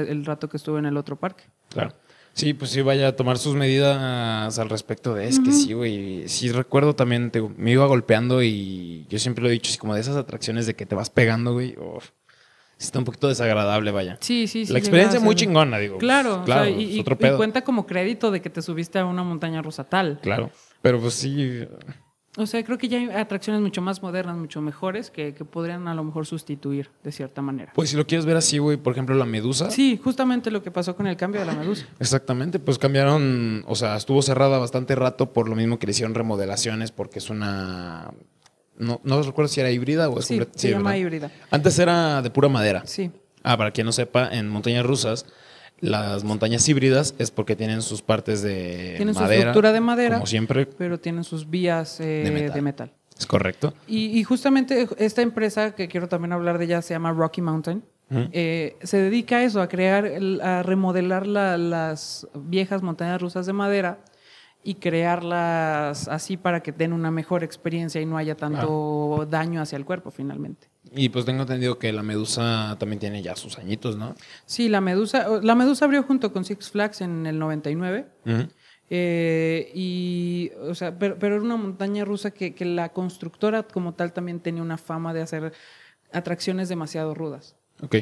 [0.09, 1.45] El, rato que estuve en el otro parque.
[1.71, 1.95] Claro.
[2.35, 6.29] Sí, pues sí, vaya a tomar sus medidas al respecto de es que sí, güey.
[6.29, 10.01] Sí recuerdo también, me iba golpeando y yo siempre lo he dicho, así como de
[10.01, 11.77] esas atracciones de que te vas pegando, güey.
[12.85, 14.19] Está un poquito desagradable, vaya.
[14.21, 14.73] Sí, sí, sí.
[14.73, 15.99] La experiencia es muy chingona, digo.
[15.99, 16.69] Claro, claro.
[16.69, 20.19] y, y, cuenta como crédito de que te subiste a una montaña rusa tal.
[20.23, 20.51] Claro.
[20.83, 21.67] Pero pues sí.
[22.39, 25.95] O sea, creo que ya hay atracciones mucho más modernas, mucho mejores, que, podrían a
[25.95, 27.73] lo mejor sustituir de cierta manera.
[27.75, 29.71] Pues si lo quieres ver así, güey, por ejemplo, la medusa.
[29.71, 31.87] Sí, justamente lo que pasó con el cambio de la medusa.
[32.01, 36.15] Exactamente, pues cambiaron, o sea, estuvo cerrada bastante rato por lo mismo que le hicieron
[36.15, 38.13] remodelaciones, porque es una...
[38.79, 41.31] No, no recuerdo si era híbrida o es sí, se llama híbrida.
[41.51, 42.83] Antes era de pura madera.
[42.87, 43.11] Sí.
[43.43, 45.27] Ah, para quien no sepa, en montañas rusas
[45.83, 50.27] las montañas híbridas es porque tienen sus partes de tienen su estructura de madera, como
[50.27, 52.93] siempre, pero tienen sus vías eh, de, metal.
[53.19, 53.75] Es correcto.
[53.89, 57.83] Y, justamente esta empresa que quiero también hablar de ella se llama Rocky Mountain.
[58.33, 60.05] Eh, se dedica a eso, a crear,
[60.43, 63.99] a remodelar las viejas montañas rusas de madera
[64.65, 69.77] y crearlas así para que den una mejor experiencia y no haya tanto daño hacia
[69.77, 70.69] el cuerpo finalmente.
[70.95, 74.15] Y pues tengo entendido que la Medusa también tiene ya sus añitos, ¿no?
[74.47, 78.07] Sí, la Medusa, la Medusa abrió junto con Six Flags en el 99.
[78.95, 84.13] Eh, y, o sea, pero, era una montaña rusa que, que, la constructora como tal
[84.13, 85.55] también tenía una fama de hacer
[86.13, 87.57] atracciones demasiado rudas.
[87.81, 87.97] Ok.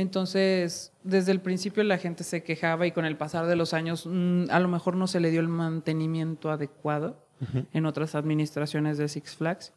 [0.00, 4.06] Entonces, desde el principio la gente se quejaba y con el pasar de los años
[4.06, 7.26] mm, a lo mejor no se le dio el mantenimiento adecuado
[7.72, 9.72] en otras administraciones de Six Flags.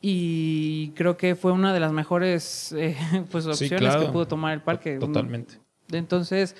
[0.00, 2.96] Y creo que fue una de las mejores eh,
[3.30, 4.98] pues, opciones que pudo tomar el parque.
[4.98, 5.58] Totalmente.
[5.90, 6.56] Entonces,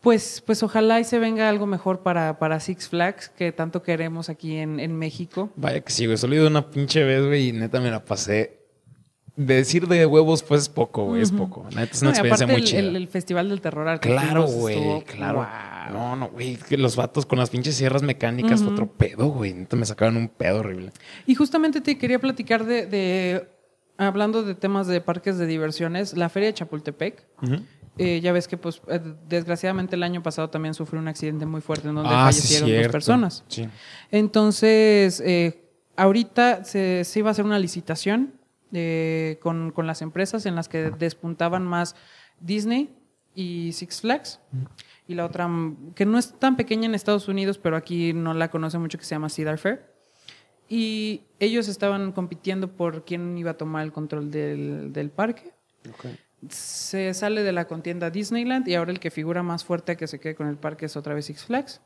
[0.00, 4.28] pues, pues ojalá y se venga algo mejor para, para Six Flags, que tanto queremos
[4.28, 5.50] aquí en, en México.
[5.56, 6.16] Vaya que sí, güey.
[6.16, 8.59] Solo he ido una pinche vez, güey, y neta me la pasé
[9.36, 11.66] decir de huevos, pues es poco, güey, es poco.
[11.68, 12.80] es una experiencia muy chida.
[12.80, 15.46] El, Festival del Terror Claro, güey, claro.
[15.92, 19.54] No, no, güey, que los vatos con las pinches sierras mecánicas, otro pedo, güey.
[19.54, 20.92] Neta me sacaron un pedo horrible.
[21.26, 23.48] Y justamente te quería platicar de,
[23.96, 27.26] hablando de temas de parques de diversiones, la Feria de Chapultepec.
[27.98, 31.60] Eh, ya ves que, pues, eh, desgraciadamente el año pasado también sufrió un accidente muy
[31.60, 33.44] fuerte en donde ah, fallecieron dos personas.
[33.48, 33.68] Sí.
[34.10, 38.39] Entonces, eh, ahorita se, se, iba a hacer una licitación
[39.40, 41.96] con, con, las empresas en las que despuntaban más
[42.40, 42.94] Disney
[43.34, 44.40] y Six Flags.
[45.08, 45.48] Y la otra,
[45.94, 49.04] que no es tan pequeña en Estados Unidos, pero aquí no la conoce mucho, que
[49.04, 49.90] se llama Cedar Fair.
[50.68, 55.52] Y ellos estaban compitiendo por quién iba a tomar el control del, del parque.
[56.48, 60.20] Se sale de la contienda Disneyland y ahora el que figura más fuerte que se
[60.20, 61.80] quede con el parque es otra vez Six Flags.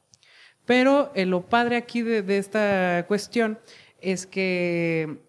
[0.67, 3.59] Pero eh, lo padre aquí de, de, esta cuestión
[4.01, 5.24] es que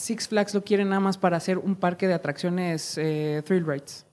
[0.00, 4.06] Six Flags lo quieren nada más para hacer un parque de atracciones eh, thrill rides.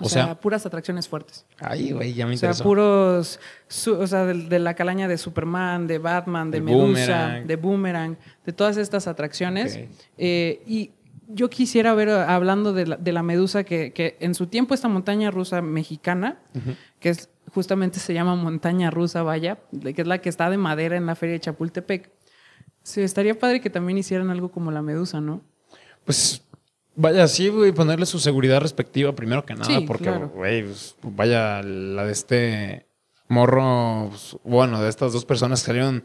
[0.00, 1.46] O, sea, puras atracciones fuertes.
[1.58, 3.40] Ay, güey, ya me O sea, puros,
[3.86, 8.76] o sea, de, la calaña de Superman, de Batman, de, Medusa, de Boomerang, de todas
[8.76, 9.80] estas atracciones.
[10.18, 10.90] Eh, y
[11.28, 16.36] yo quisiera ver, hablando de la, Medusa, que, en su tiempo esta montaña rusa mexicana,
[17.00, 20.98] que es justamente se llama montaña rusa, vaya, que es la que está de madera
[20.98, 22.10] en la feria de Chapultepec,
[22.86, 25.40] Sí, estaría padre que también hicieran algo como la medusa, ¿no?
[26.04, 26.44] Pues
[26.94, 32.04] vaya, sí, güey, ponerle su seguridad respectiva primero que nada, porque, güey, pues, vaya, la
[32.04, 32.86] de este
[33.26, 36.04] morro, pues, bueno, de estas dos personas que salieron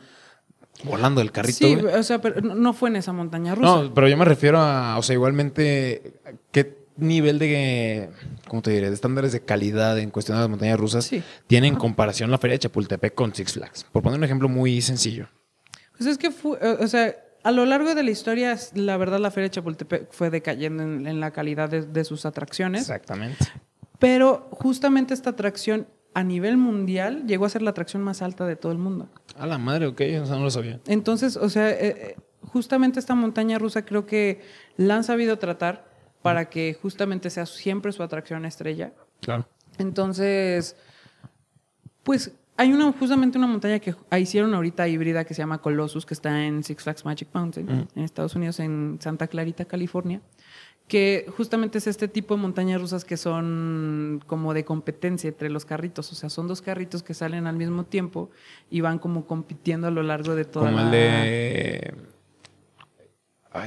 [0.84, 1.60] volando del carrito.
[1.60, 3.84] Sí, o sea, pero no fue en esa montaña rusa.
[3.84, 6.20] No, pero yo me refiero a, o sea, igualmente,
[6.52, 8.10] ¿qué nivel de,
[8.48, 11.12] ¿cómo te diré?, de estándares de calidad en cuestión de las montañas rusas
[11.46, 13.84] tiene en comparación la feria de Chapultepec con Six Flags?
[13.92, 15.28] Por poner un ejemplo muy sencillo.
[16.02, 19.30] Pues es que, fue, o sea, a lo largo de la historia, la verdad, la
[19.30, 22.82] Feria de Chapultepec fue decayendo en, la calidad de, sus atracciones.
[22.82, 23.45] Exactamente.
[23.99, 25.86] Pero justamente esta atracción
[26.16, 29.10] a nivel mundial llegó a ser la atracción más alta de todo el mundo.
[29.38, 30.80] A la madre, ok, eso no lo sabía.
[30.88, 34.41] Entonces, o sea, eh, eh, justamente esta montaña rusa creo que
[34.78, 35.86] la han sabido tratar
[36.24, 38.91] para que justamente sea siempre su atracción estrella.
[39.20, 39.47] Claro.
[39.78, 40.76] Entonces,
[42.02, 42.32] pues
[42.62, 46.45] hay una, justamente una montaña que hicieron ahorita híbrida que se llama Colossus, que está
[46.45, 50.22] en Six Flags Magic Mountain, en Estados Unidos, en Santa Clarita, California,
[50.88, 55.66] que justamente es este tipo de montañas rusas que son como de competencia entre los
[55.66, 58.30] carritos, o sea, son dos carritos que salen al mismo tiempo
[58.70, 61.95] y van como compitiendo a lo largo de toda como el de...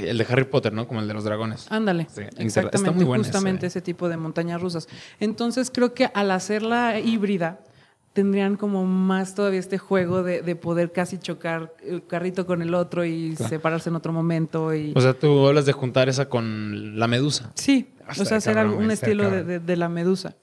[0.02, 0.86] el de Harry Potter, ¿no?
[0.86, 1.66] Como el de los dragones.
[1.68, 2.06] Ándale.
[2.38, 4.88] exactamente, justamente ese tipo de montañas rusas.
[5.18, 7.58] Entonces creo que al hacerla híbrida,
[8.14, 13.04] tendrían como más todavía este juego de, poder casi chocar el carrito con el otro
[13.04, 14.72] y separarse en otro momento.
[14.72, 14.92] Y...
[14.94, 17.52] O sea, tú hablas de juntar esa con la medusa.
[17.56, 20.34] Sí, o sea, hacer un estilo de, la medusa.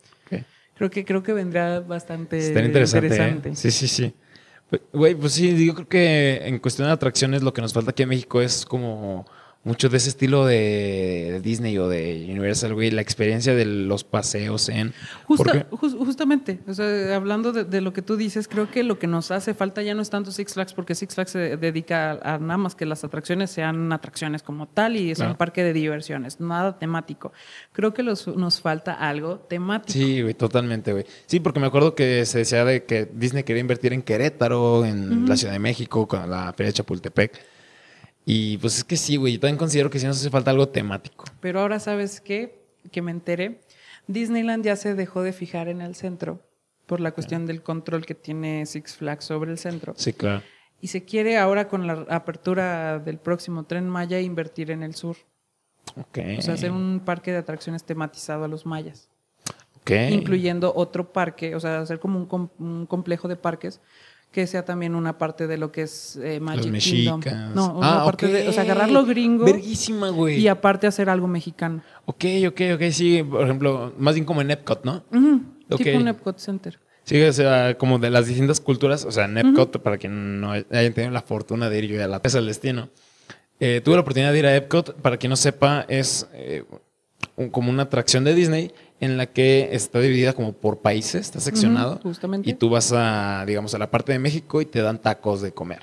[0.76, 3.08] Creo que creo que vendrá bastante interesante.
[3.08, 3.12] ¿eh?
[3.12, 3.56] interesante.
[3.56, 4.16] Sí, sí, sí.
[4.92, 8.04] Güey, pues sí, yo creo que en cuestión de atracciones lo que nos falta aquí
[8.04, 9.26] en México es como
[9.64, 14.70] mucho de ese estilo de Disney o de Universal, güey, la experiencia de los paseos
[14.70, 14.94] en...
[15.28, 19.54] justamente, o sea, hablando de, lo que tú dices, creo que lo que nos hace
[19.54, 22.74] falta ya no es tanto Six Flags, porque Six Flags se dedica a, nada más
[22.74, 27.32] que las atracciones sean atracciones como tal y es un parque de diversiones, nada temático.
[27.72, 29.94] Creo que nos falta algo temático.
[29.94, 31.06] Sí, güey, totalmente, güey.
[31.28, 35.30] Sí, porque me acuerdo que se decía de que Disney quería invertir en Querétaro, en
[35.30, 37.61] la Ciudad de México, con la Feria de Chapultepec.
[38.26, 39.34] Y pues es que sí, güey.
[39.34, 41.26] Yo también considero que sí nos hace falta algo temático.
[41.40, 42.62] Pero ahora, ¿sabes qué?
[42.92, 43.62] Que me enteré.
[44.08, 46.42] Disneyland ya se dejó de fijar en el centro
[46.86, 49.94] por la cuestión del control que tiene Six Flags sobre el centro.
[49.96, 50.44] Sí, claro.
[50.82, 55.16] Y se quiere ahora con la apertura del próximo tren Maya invertir en el sur.
[55.96, 56.20] Ok.
[56.38, 59.10] O sea, hacer un parque de atracciones tematizado a los mayas.
[59.82, 59.92] Ok.
[60.10, 63.80] Incluyendo otro parque, o sea, hacer como un, un complejo de parques
[64.32, 67.22] que sea también una parte de lo que es eh, Magic Kingdom.
[67.54, 69.44] No, una ah, parte de, o sea, agarrar lo gringo.
[69.44, 70.40] Verguísima, güey.
[70.40, 71.82] Y aparte hacer algo mexicano.
[72.06, 75.04] Ok, ok, ok, sí, por ejemplo, más bien como en Epcot, ¿no?
[75.78, 76.80] Tipo un Epcot Center.
[77.04, 80.52] Sí, o sea, como de las distintas culturas, o sea, en Epcot, para quien no
[80.52, 82.90] haya tenido la fortuna de ir yo a la Pesa del Destino,
[83.60, 86.64] eh, tuve la oportunidad de ir a Epcot, para quien no sepa, es eh,
[87.52, 88.72] como una atracción de Disney
[89.02, 92.00] en la que está dividida como por países, está seccionado.
[92.02, 92.50] justamente.
[92.50, 95.52] Y tú vas a, digamos, a la parte de México y te dan tacos de
[95.52, 95.82] comer.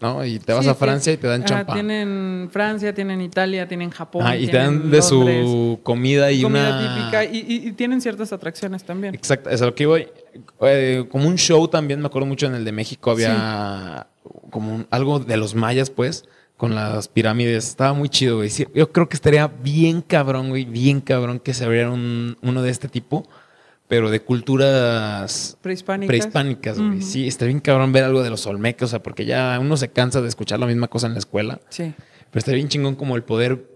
[0.00, 0.24] ¿no?
[0.24, 1.74] Y te vas a Francia y te dan champán.
[1.74, 4.22] Tienen Francia, tienen Italia, tienen Japón.
[4.24, 7.24] Ah, y te dan de su comida y comida típica.
[7.24, 9.14] Y, tienen ciertas atracciones también.
[9.14, 10.08] Exacto, es a lo que voy.
[10.62, 14.08] Eh, como un show también, me acuerdo mucho en el de México, había
[14.50, 16.24] como algo de los mayas, pues
[16.64, 17.68] con las pirámides.
[17.68, 18.48] Estaba muy chido, güey.
[18.74, 22.88] yo creo que estaría bien cabrón, güey, bien cabrón que se abriera uno de este
[22.88, 23.28] tipo,
[23.86, 26.08] pero de culturas prehispánicas.
[26.08, 27.02] Prehispánicas, güey.
[27.02, 29.88] Sí, estaría bien cabrón ver algo de los olmecos, o sea, porque ya uno se
[29.88, 31.60] cansa de escuchar la misma cosa en la escuela.
[31.68, 31.92] Sí.
[32.30, 33.73] Pero estaría bien chingón como el poder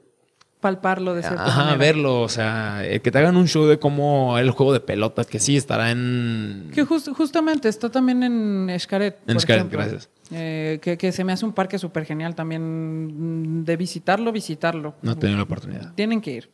[0.60, 4.50] palparlo de cierta Ajá, verlo, o sea, que te hagan un show de cómo el
[4.50, 6.70] juego de pelotas, que sí estará en...
[6.74, 9.18] Que justamente está también en Escaret.
[9.26, 10.10] En Escaret, gracias.
[10.30, 14.94] Eh, que, se me hace un parque súper genial también de visitarlo, visitarlo.
[15.02, 15.94] No he tenido la oportunidad.
[15.94, 16.50] Tienen que ir.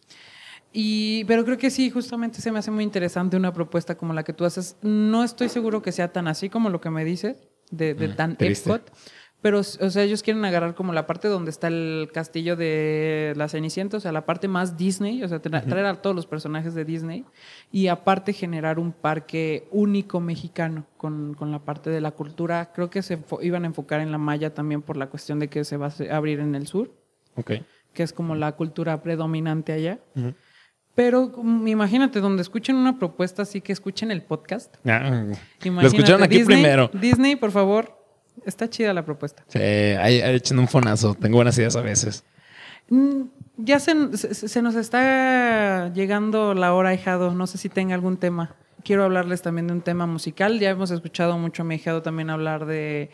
[0.72, 4.24] Y, pero creo que sí, justamente se me hace muy interesante una propuesta como la
[4.24, 4.76] que tú haces.
[4.82, 7.36] No estoy seguro que sea tan así como lo que me dices,
[7.70, 8.92] de, de mm, tan Epcot.
[9.44, 13.46] Pero, o sea, ellos quieren agarrar como la parte donde está el castillo de la
[13.50, 16.86] Cenicienta, o sea, la parte más Disney, o sea, traer a todos los personajes de
[16.86, 17.26] Disney
[17.70, 22.72] y aparte generar un parque único mexicano con, la parte de la cultura.
[22.72, 25.62] Creo que se iban a enfocar en la maya también por la cuestión de que
[25.64, 26.90] se va a abrir en el sur,
[27.36, 27.66] okay.
[27.92, 29.98] que es como la cultura predominante allá.
[30.94, 31.30] Pero
[31.66, 34.74] imagínate, donde escuchen una propuesta así que escuchen el podcast.
[34.86, 35.26] Ah,
[35.62, 36.90] lo escucharon aquí primero.
[36.94, 38.03] Disney, por favor,
[38.46, 39.44] Está chida la propuesta.
[39.48, 41.14] Sí, ahí, echando un fonazo.
[41.14, 42.24] Tengo buenas ideas a veces.
[42.90, 43.22] Mm,
[43.56, 47.32] ya se, nos está llegando la hora, hijado.
[47.32, 48.54] No sé si tenga algún tema.
[48.82, 50.60] Quiero hablarles también de un tema musical.
[50.60, 53.10] Ya hemos escuchado mucho a mi hijado también hablar de,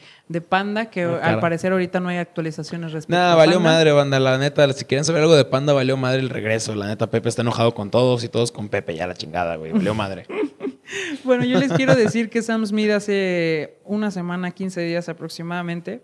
[0.49, 4.19] Panda, que ah, al parecer ahorita no hay actualizaciones respecto Nada, valió madre, banda.
[4.19, 6.75] La neta, si quieren saber algo de Panda, valió madre el regreso.
[6.75, 8.97] La neta, Pepe está enojado con todos y todos con Pepe.
[8.97, 9.71] Ya la chingada, güey.
[9.71, 10.27] Valió madre.
[11.25, 16.03] bueno, yo les quiero decir que Sam Smith hace una semana, 15 días aproximadamente,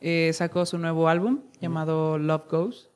[0.00, 2.90] eh, sacó su nuevo álbum llamado Love Goes.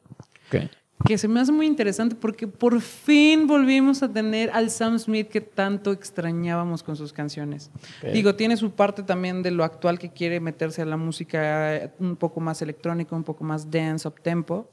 [1.05, 5.28] que se me hace muy interesante porque por fin volvimos a tener al Sam Smith
[5.28, 7.70] que tanto extrañábamos con sus canciones.
[8.12, 12.16] Digo, tiene su parte también de lo actual que quiere meterse a la música un
[12.16, 14.68] poco más electrónica, un poco más dance, up tempo.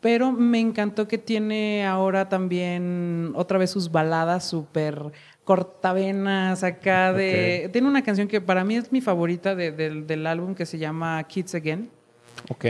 [0.00, 5.12] Pero me encantó que tiene ahora también otra vez sus baladas súper
[5.50, 7.68] cortavenas acá de...
[7.72, 11.56] Tiene una canción que para mí es mi favorita del álbum que se llama Kids
[11.56, 11.90] Again.
[12.50, 12.66] Ok.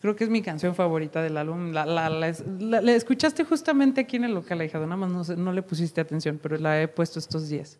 [0.00, 1.72] Creo que es mi canción favorita del álbum.
[1.72, 2.30] La,
[2.94, 4.78] escuchaste justamente aquí en el local, hija.
[4.78, 7.78] Nada más no, le pusiste atención, pero la he puesto estos días.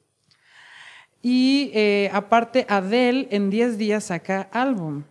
[1.23, 5.05] Y eh, aparte, Adele en 10 días saca álbum.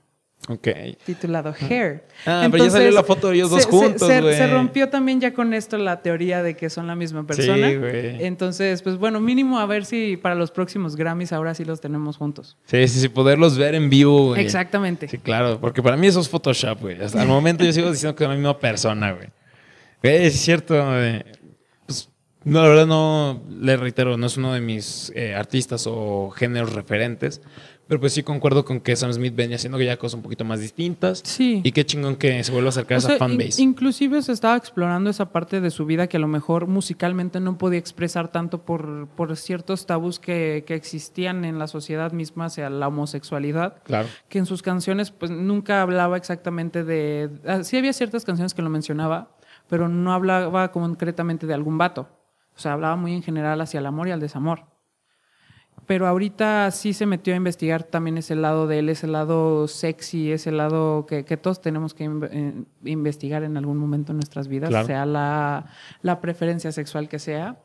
[0.48, 0.68] Ok.
[1.06, 2.04] Titulado Hair.
[2.26, 5.34] Ah, pero ya salió la foto de ellos dos juntos, se, se, rompió también ya
[5.34, 7.70] con esto la teoría de que son la misma persona.
[7.70, 8.24] Sí, güey.
[8.26, 12.18] Entonces, pues bueno, mínimo a ver si para los próximos Grammys ahora sí los tenemos
[12.18, 12.58] juntos.
[12.66, 14.42] Sí, sí, sí, poderlos ver en vivo, güey.
[14.44, 15.08] Exactamente.
[15.08, 17.02] Sí, claro, porque para mí eso es Photoshop, güey.
[17.02, 19.30] Hasta el momento yo sigo diciendo que es la misma persona, güey.
[20.04, 21.24] Güey, es cierto, güey.
[21.88, 22.10] Pues,
[22.44, 26.74] no, la verdad no, le reitero, no es uno de mis eh, artistas o géneros
[26.74, 27.42] referentes,
[27.88, 30.60] pero pues sí concuerdo con que Sam Smith venía haciendo ya cosas un poquito más
[30.60, 31.22] distintas.
[31.24, 31.62] Sí.
[31.64, 33.62] Y qué chingón que se vuelva a acercar a esa fanbase.
[33.62, 37.58] inclusive se estaba explorando esa parte de su vida que a lo mejor musicalmente no
[37.58, 42.70] podía expresar tanto por, por ciertos tabús que, que, existían en la sociedad misma hacia
[42.70, 43.84] la homosexualidad.
[43.84, 44.08] Claro.
[44.30, 47.30] Que en sus canciones pues nunca hablaba exactamente de...
[47.46, 49.30] Ah, sí había ciertas canciones que lo mencionaba,
[49.70, 52.08] pero no hablaba concretamente de algún vato.
[52.56, 54.75] O sea, hablaba muy en general hacia el amor y al desamor
[55.86, 60.32] pero ahorita sí se metió a investigar también ese lado de él, ese lado sexy,
[60.32, 62.54] ese lado que, todos tenemos que eh,
[62.86, 67.58] investigar en algún momento en nuestras vidas, sea la, preferencia sexual que sea.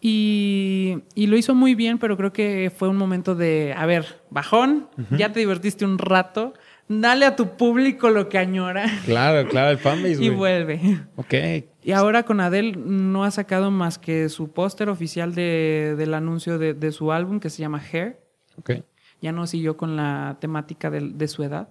[0.00, 4.88] Y, lo hizo muy bien, pero creo que fue un momento de, a ver, bajón,
[5.10, 6.54] ya te divertiste un rato,
[6.88, 8.86] dale a tu público lo que añora.
[9.04, 10.16] Claro, claro, el fanbase.
[10.22, 11.00] y vuelve.
[11.16, 11.34] Ok.
[11.82, 16.58] Y ahora con Adele no ha sacado más que su póster oficial de, del anuncio
[16.58, 18.20] de, su álbum que se llama Hair.
[18.58, 18.72] Ok.
[19.20, 21.68] Ya no siguió con la temática de, de su edad.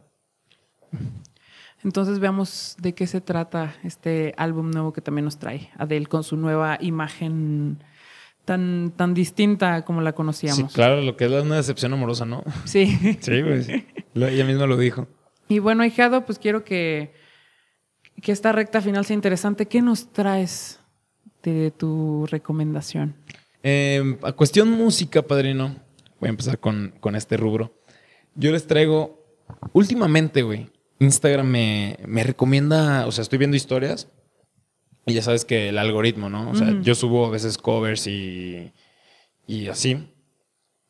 [1.83, 6.23] Entonces veamos de qué se trata este álbum nuevo que también nos trae Adele con
[6.23, 7.77] su nueva imagen
[8.45, 10.71] tan, tan distinta como la conocíamos.
[10.71, 12.43] Sí, claro, lo que es una decepción amorosa, ¿no?
[12.63, 12.97] Sí.
[13.21, 13.67] Sí, pues.
[14.15, 15.07] Ella misma lo dijo.
[15.47, 17.13] Y bueno, hijado, pues quiero que,
[18.21, 19.67] que esta recta final sea interesante.
[19.67, 20.79] ¿Qué nos traes
[21.43, 23.15] de tu recomendación?
[23.61, 25.75] Em, a cuestión música, padrino,
[26.19, 27.77] voy a empezar con, con este rubro.
[28.35, 29.23] Yo les traigo,
[29.73, 34.07] últimamente, güey, Instagram me, me recomienda, o sea, estoy viendo historias
[35.05, 36.49] y ya sabes que el algoritmo, ¿no?
[36.49, 38.71] O sea, yo subo a veces covers y,
[39.45, 40.09] y así.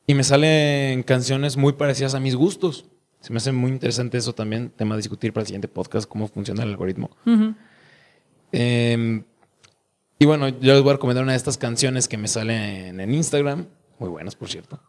[0.07, 2.86] Y me salen canciones muy parecidas a mis gustos.
[3.26, 6.28] Se me hace muy interesante eso también, tema de discutir para el siguiente podcast, cómo
[6.28, 7.09] funciona el algoritmo.
[8.51, 9.23] Em,
[10.19, 13.11] y bueno, yo les voy a recomendar una de estas canciones que me salen en
[13.15, 13.65] Instagram,
[13.97, 14.80] muy buenas por cierto.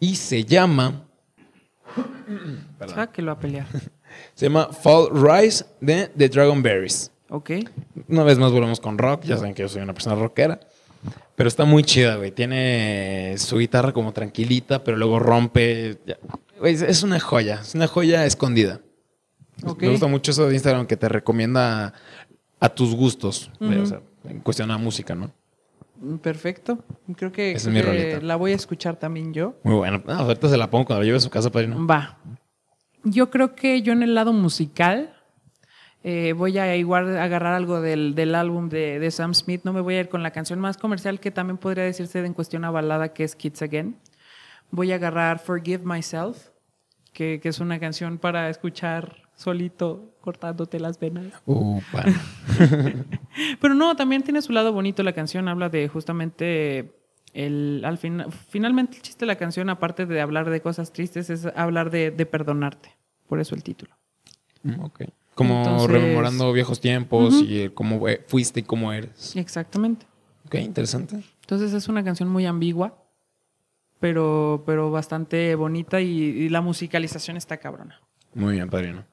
[0.00, 1.04] Y se llama...
[3.12, 3.68] que lo a pelear.
[4.34, 7.12] se llama Fall Rise de The Dragonberries.
[7.28, 7.50] Ok.
[8.08, 9.22] Una vez más volvemos con rock.
[9.26, 10.58] Ya saben que yo soy una persona rockera.
[11.36, 12.32] Pero está muy chida, güey.
[12.32, 15.98] Tiene su guitarra como tranquilita, pero luego rompe.
[16.62, 17.60] Es una joya.
[17.62, 18.80] Es una joya escondida.
[19.78, 21.92] Me gusta mucho eso de Instagram que te recomienda
[22.60, 23.50] a tus gustos.
[23.60, 25.30] o sea, en cuestión de música, ¿no?
[26.20, 26.84] Perfecto.
[27.16, 29.54] Creo que, la voy a escuchar también yo.
[29.62, 30.02] Muy bueno.
[30.06, 31.86] ahorita se la pongo cuando la lleve a su casa, padrino.
[31.86, 32.18] Va.
[33.04, 35.14] Yo creo que yo en el lado musical
[36.02, 39.62] eh, voy a igual agarrar algo del, del álbum de, de, Sam Smith.
[39.64, 42.34] No me voy a ir con la canción más comercial que también podría decirse en
[42.34, 43.96] cuestión a balada, que es Kids Again.
[44.70, 46.48] Voy a agarrar Forgive Myself,
[47.12, 51.32] que, que es una canción para escuchar solito cortándote las venas.
[53.60, 55.48] Pero no, también tiene su lado bonito la canción.
[55.48, 56.92] Habla de justamente
[57.34, 61.30] el, al final, finalmente el chiste de la canción, aparte de hablar de cosas tristes,
[61.30, 62.96] es hablar de, de perdonarte.
[63.26, 63.96] Por eso el título.
[64.62, 65.02] Mm, ok.
[65.34, 69.34] Como rememorando viejos tiempos y cómo fuiste y cómo eres.
[69.34, 70.06] Exactamente.
[70.46, 71.22] Ok, interesante.
[71.40, 73.01] Entonces es una canción muy ambigua,
[74.02, 78.00] pero, pero bastante bonita y, la musicalización está cabrona.
[78.34, 79.04] Muy bien, padrino.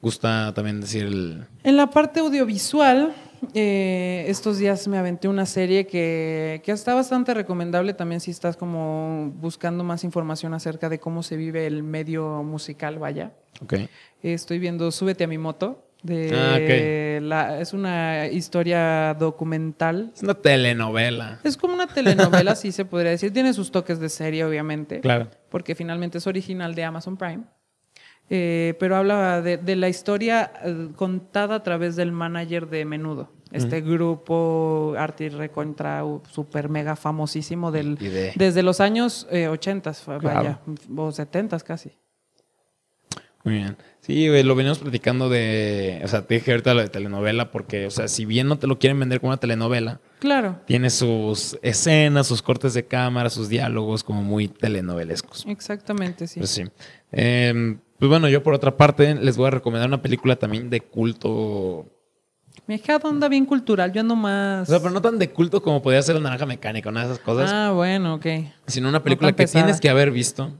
[0.00, 1.48] Gusta también decir el...
[1.64, 3.12] En la parte audiovisual,
[3.54, 8.56] eh, estos días me aventé una serie que, que, está bastante recomendable también si estás
[8.56, 13.32] como buscando más información acerca de cómo se vive el medio musical, vaya.
[13.60, 13.74] Ok.
[14.22, 15.89] Estoy viendo Súbete a mi moto.
[16.02, 20.12] De ah, la, es una historia documental.
[20.14, 21.40] Es una telenovela.
[21.44, 23.32] Es como una telenovela, sí se podría decir.
[23.32, 25.00] Tiene sus toques de serie, obviamente.
[25.00, 25.28] Claro.
[25.50, 27.44] Porque finalmente es original de Amazon Prime.
[28.30, 33.32] Eh, pero habla de, la historia eh, contada a través del manager de Menudo.
[33.50, 37.96] Este grupo arti recontra super mega famosísimo del,
[38.36, 39.92] desde los años 80,
[40.22, 40.60] vaya,
[40.96, 41.90] o 70 casi.
[43.42, 43.76] Muy bien.
[44.00, 46.00] Sí, lo venimos platicando de.
[46.04, 48.66] O sea, te dije ahorita lo de telenovela, porque, o sea, si bien no te
[48.66, 50.00] lo quieren vender como una telenovela.
[50.20, 50.58] Claro.
[50.66, 55.44] Tiene sus escenas, sus cortes de cámara, sus diálogos como muy telenovelescos.
[55.46, 56.40] Exactamente, sí.
[56.40, 56.64] Pues sí.
[57.12, 60.80] Em, pues bueno, yo por otra parte les voy a recomendar una película también de
[60.80, 61.86] culto.
[62.66, 64.68] Me quedado onda bien cultural, yo ando más.
[64.68, 67.12] O sea, pero no tan de culto como podría ser la naranja mecánica, una de
[67.12, 67.50] esas cosas.
[67.52, 68.26] Ah, bueno, ok.
[68.66, 70.52] Sino una película que tienes que haber visto.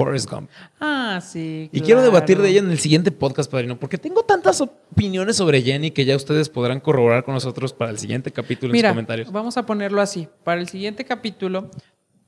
[0.00, 0.48] Forrest Gump.
[0.80, 1.68] Ah, sí.
[1.72, 5.60] Y quiero debatir de ella en el siguiente podcast, padrino, porque tengo tantas opiniones sobre
[5.60, 9.30] Jenny que ya ustedes podrán corroborar con nosotros para el siguiente capítulo en los comentarios.
[9.30, 10.26] Vamos a ponerlo así.
[10.42, 11.70] Para el siguiente capítulo,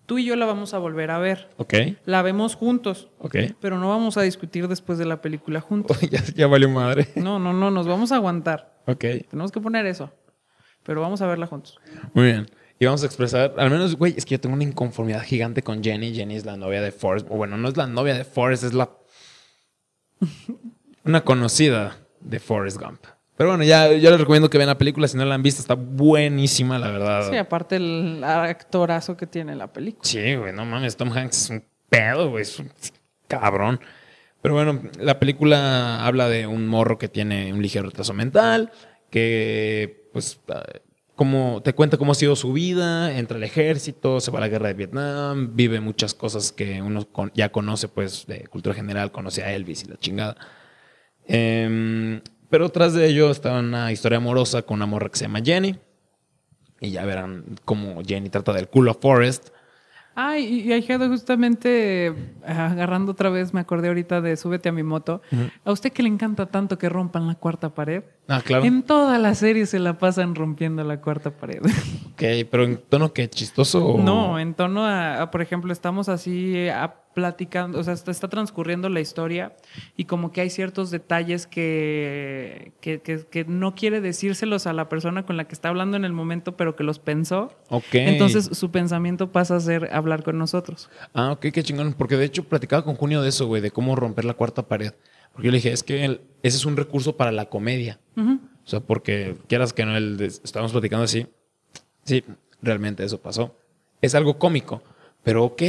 [0.05, 1.49] tú y yo la vamos a volver a ver.
[1.57, 1.73] Ok.
[2.05, 3.09] La vemos juntos.
[3.19, 3.37] Ok.
[3.59, 5.99] Pero no vamos a discutir después de la película juntos.
[6.11, 7.09] ya, ya valió madre.
[7.15, 8.83] No, no, no, nos vamos a aguantar.
[8.87, 9.05] Ok.
[9.31, 10.13] Tenemos que poner eso.
[10.83, 11.81] Pero vamos a verla juntos.
[12.13, 12.51] Muy bien.
[12.83, 15.85] Y vamos a expresar, al menos, güey, es que yo tengo una inconformidad gigante con
[15.85, 16.13] Jenny.
[16.13, 17.29] Jenny es la novia de Forrest.
[17.31, 18.91] O bueno, no es la novia de Forrest, es la.
[21.05, 22.99] una conocida de Forrest Gump.
[23.37, 25.07] Pero bueno, ya yo les recomiendo que vean la película.
[25.07, 27.31] Si no la han visto, está buenísima, la verdad.
[27.31, 30.03] Sí, aparte el actorazo que tiene la película.
[30.03, 32.69] Sí, güey, no mames, Tom Hanks es un pedo, güey, es un
[33.29, 33.79] cabrón.
[34.41, 38.73] Pero bueno, la película habla de un morro que tiene un ligero retraso mental,
[39.09, 40.41] que pues
[41.23, 44.49] como te cuenta cómo ha sido su vida, entra al ejército, se va a la
[44.49, 49.45] guerra de Vietnam, vive muchas cosas que uno ya conoce, pues, de cultura general, conoce
[49.45, 50.37] a Elvis y la chingada.
[51.25, 52.21] Em,
[52.51, 55.79] pero tras de ello está una historia amorosa con una morra que se llama Jenny.
[56.81, 59.51] Y ya verán cómo Jenny trata del culo a Forrest.
[60.15, 62.15] Ay, y, y justamente
[62.47, 65.23] agarrando otra vez, me acordé ahorita de Súbete a mi moto.
[65.65, 68.03] A usted que le encanta tanto que rompan la cuarta pared.
[68.29, 68.65] Ah, claro.
[68.65, 71.61] En toda la serie se la pasan rompiendo la cuarta pared.
[72.13, 73.99] Ok, pero en tono que chistoso.
[73.99, 79.01] No, en tono a, por ejemplo, estamos así a platicando, o sea, está, transcurriendo la
[79.01, 79.55] historia
[79.97, 85.37] y como que hay ciertos detalles que, que, no quiere decírselos a la persona con
[85.37, 87.53] la que está hablando en el momento, pero que los pensó.
[87.69, 87.95] Ok.
[87.95, 90.91] Entonces su pensamiento pasa a ser hablar con nosotros.
[91.15, 91.93] Ah, ok, qué chingón.
[91.95, 94.93] Porque de hecho platicaba con Junio de eso, güey, de cómo romper la cuarta pared.
[95.33, 98.01] Porque yo le dije, es que ese es un recurso para la comedia.
[98.17, 101.27] O sea, porque quieras que no, el, estábamos platicando así.
[102.05, 102.25] Sí,
[102.61, 103.57] realmente eso pasó.
[104.01, 104.83] Es algo cómico
[105.23, 105.63] pero ok,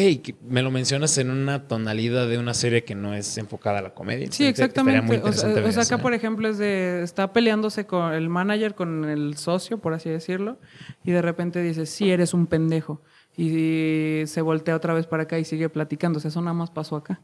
[0.48, 3.94] me lo mencionas en una tonalidad de una serie que no es enfocada a la
[3.94, 4.28] comedia.
[4.32, 5.22] Sí, exactamente.
[5.24, 7.04] o, sea, acá, por ejemplo, es de.
[7.04, 10.58] Está peleándose con el manager, con el socio, por así decirlo,
[11.04, 13.02] y de repente dice: Sí, eres un pendejo.
[13.38, 16.18] Y se voltea otra vez para acá y sigue platicando.
[16.18, 17.22] O sea, eso nada más pasó acá.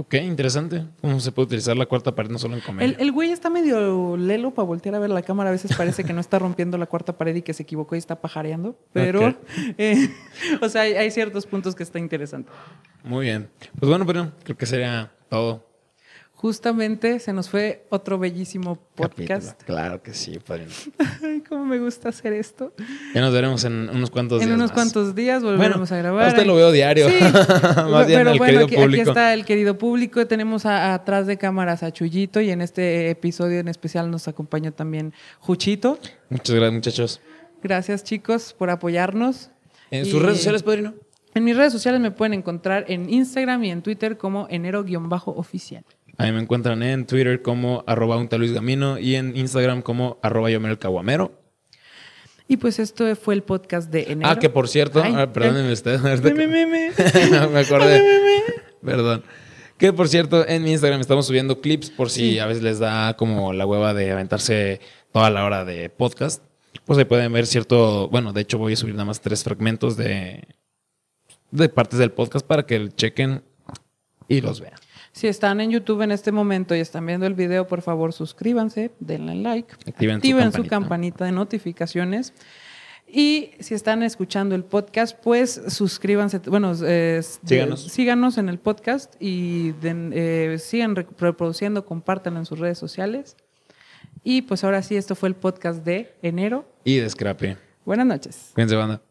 [0.00, 0.84] Ok, interesante.
[1.00, 2.96] ¿Cómo se puede utilizar la cuarta pared no solo en comedia?
[3.00, 5.50] El, güey está medio lelo para voltear a ver la cámara.
[5.50, 7.98] A veces parece que no está rompiendo la cuarta pared y que se equivocó y
[7.98, 8.78] está pajareando.
[8.92, 9.34] Pero,
[9.76, 10.08] eh,
[10.62, 12.48] o sea, hay, ciertos puntos que está interesante.
[13.02, 13.50] Muy bien.
[13.76, 15.67] Pues bueno, pero creo que sería todo
[16.40, 19.60] Justamente se nos fue otro bellísimo podcast.
[19.64, 20.70] Claro que sí, padrino.
[21.24, 22.72] Ay, cómo me gusta hacer esto.
[23.12, 24.48] Ya nos veremos en unos cuantos días.
[24.48, 26.28] En unos cuantos días volveremos a grabar.
[26.28, 27.08] Usted lo veo diario.
[27.08, 27.16] Sí.
[27.90, 30.28] Más bien Pero bueno, aquí, aquí, está el querido público.
[30.28, 35.14] Tenemos atrás de cámaras a Chuyito y en este episodio en especial nos acompaña también
[35.40, 35.98] Juchito.
[36.28, 37.20] Muchas gracias, muchachos.
[37.64, 39.50] Gracias, chicos, por apoyarnos.
[39.90, 40.94] ¿En sus redes sociales, padrino?
[41.34, 45.84] En mis redes sociales me pueden encontrar en Instagram y en Twitter como enero-oficial.
[46.18, 51.40] Ahí me encuentran en Twitter como arroba Gamino y en Instagram como arroba el caguamero.
[52.48, 54.28] Y pues esto fue el podcast de enero.
[54.28, 56.00] Ah, que por cierto, ah, perdónenme ustedes.
[56.22, 56.90] Me, me, me,
[57.52, 58.02] me acordé.
[58.84, 59.22] Perdón.
[59.76, 63.16] Que por cierto, en mi Instagram estamos subiendo clips por si a veces les da
[63.16, 64.80] como la hueva de aventarse
[65.12, 66.42] toda la hora de podcast.
[66.84, 69.96] Pues ahí pueden ver cierto, bueno, de hecho voy a subir nada más tres fragmentos
[69.96, 70.42] de,
[71.52, 73.44] de partes del podcast para que chequen
[74.26, 74.74] y los vean.
[75.18, 78.92] Si están en YouTube en este momento y están viendo el video, por favor suscríbanse,
[79.00, 81.24] denle like, activen, su, campanita.
[81.24, 82.32] de notificaciones.
[83.04, 88.38] Y si están escuchando el podcast, pues suscríbanse, bueno, síganos.
[88.38, 93.36] en el podcast y eh, sigan reproduciendo, compártanlo en sus redes sociales.
[94.22, 96.64] Y pues ahora sí, esto fue el podcast de enero.
[96.84, 97.56] Y de Scrappy.
[97.84, 98.52] Buenas noches.
[98.54, 99.02] Cuídense, banda.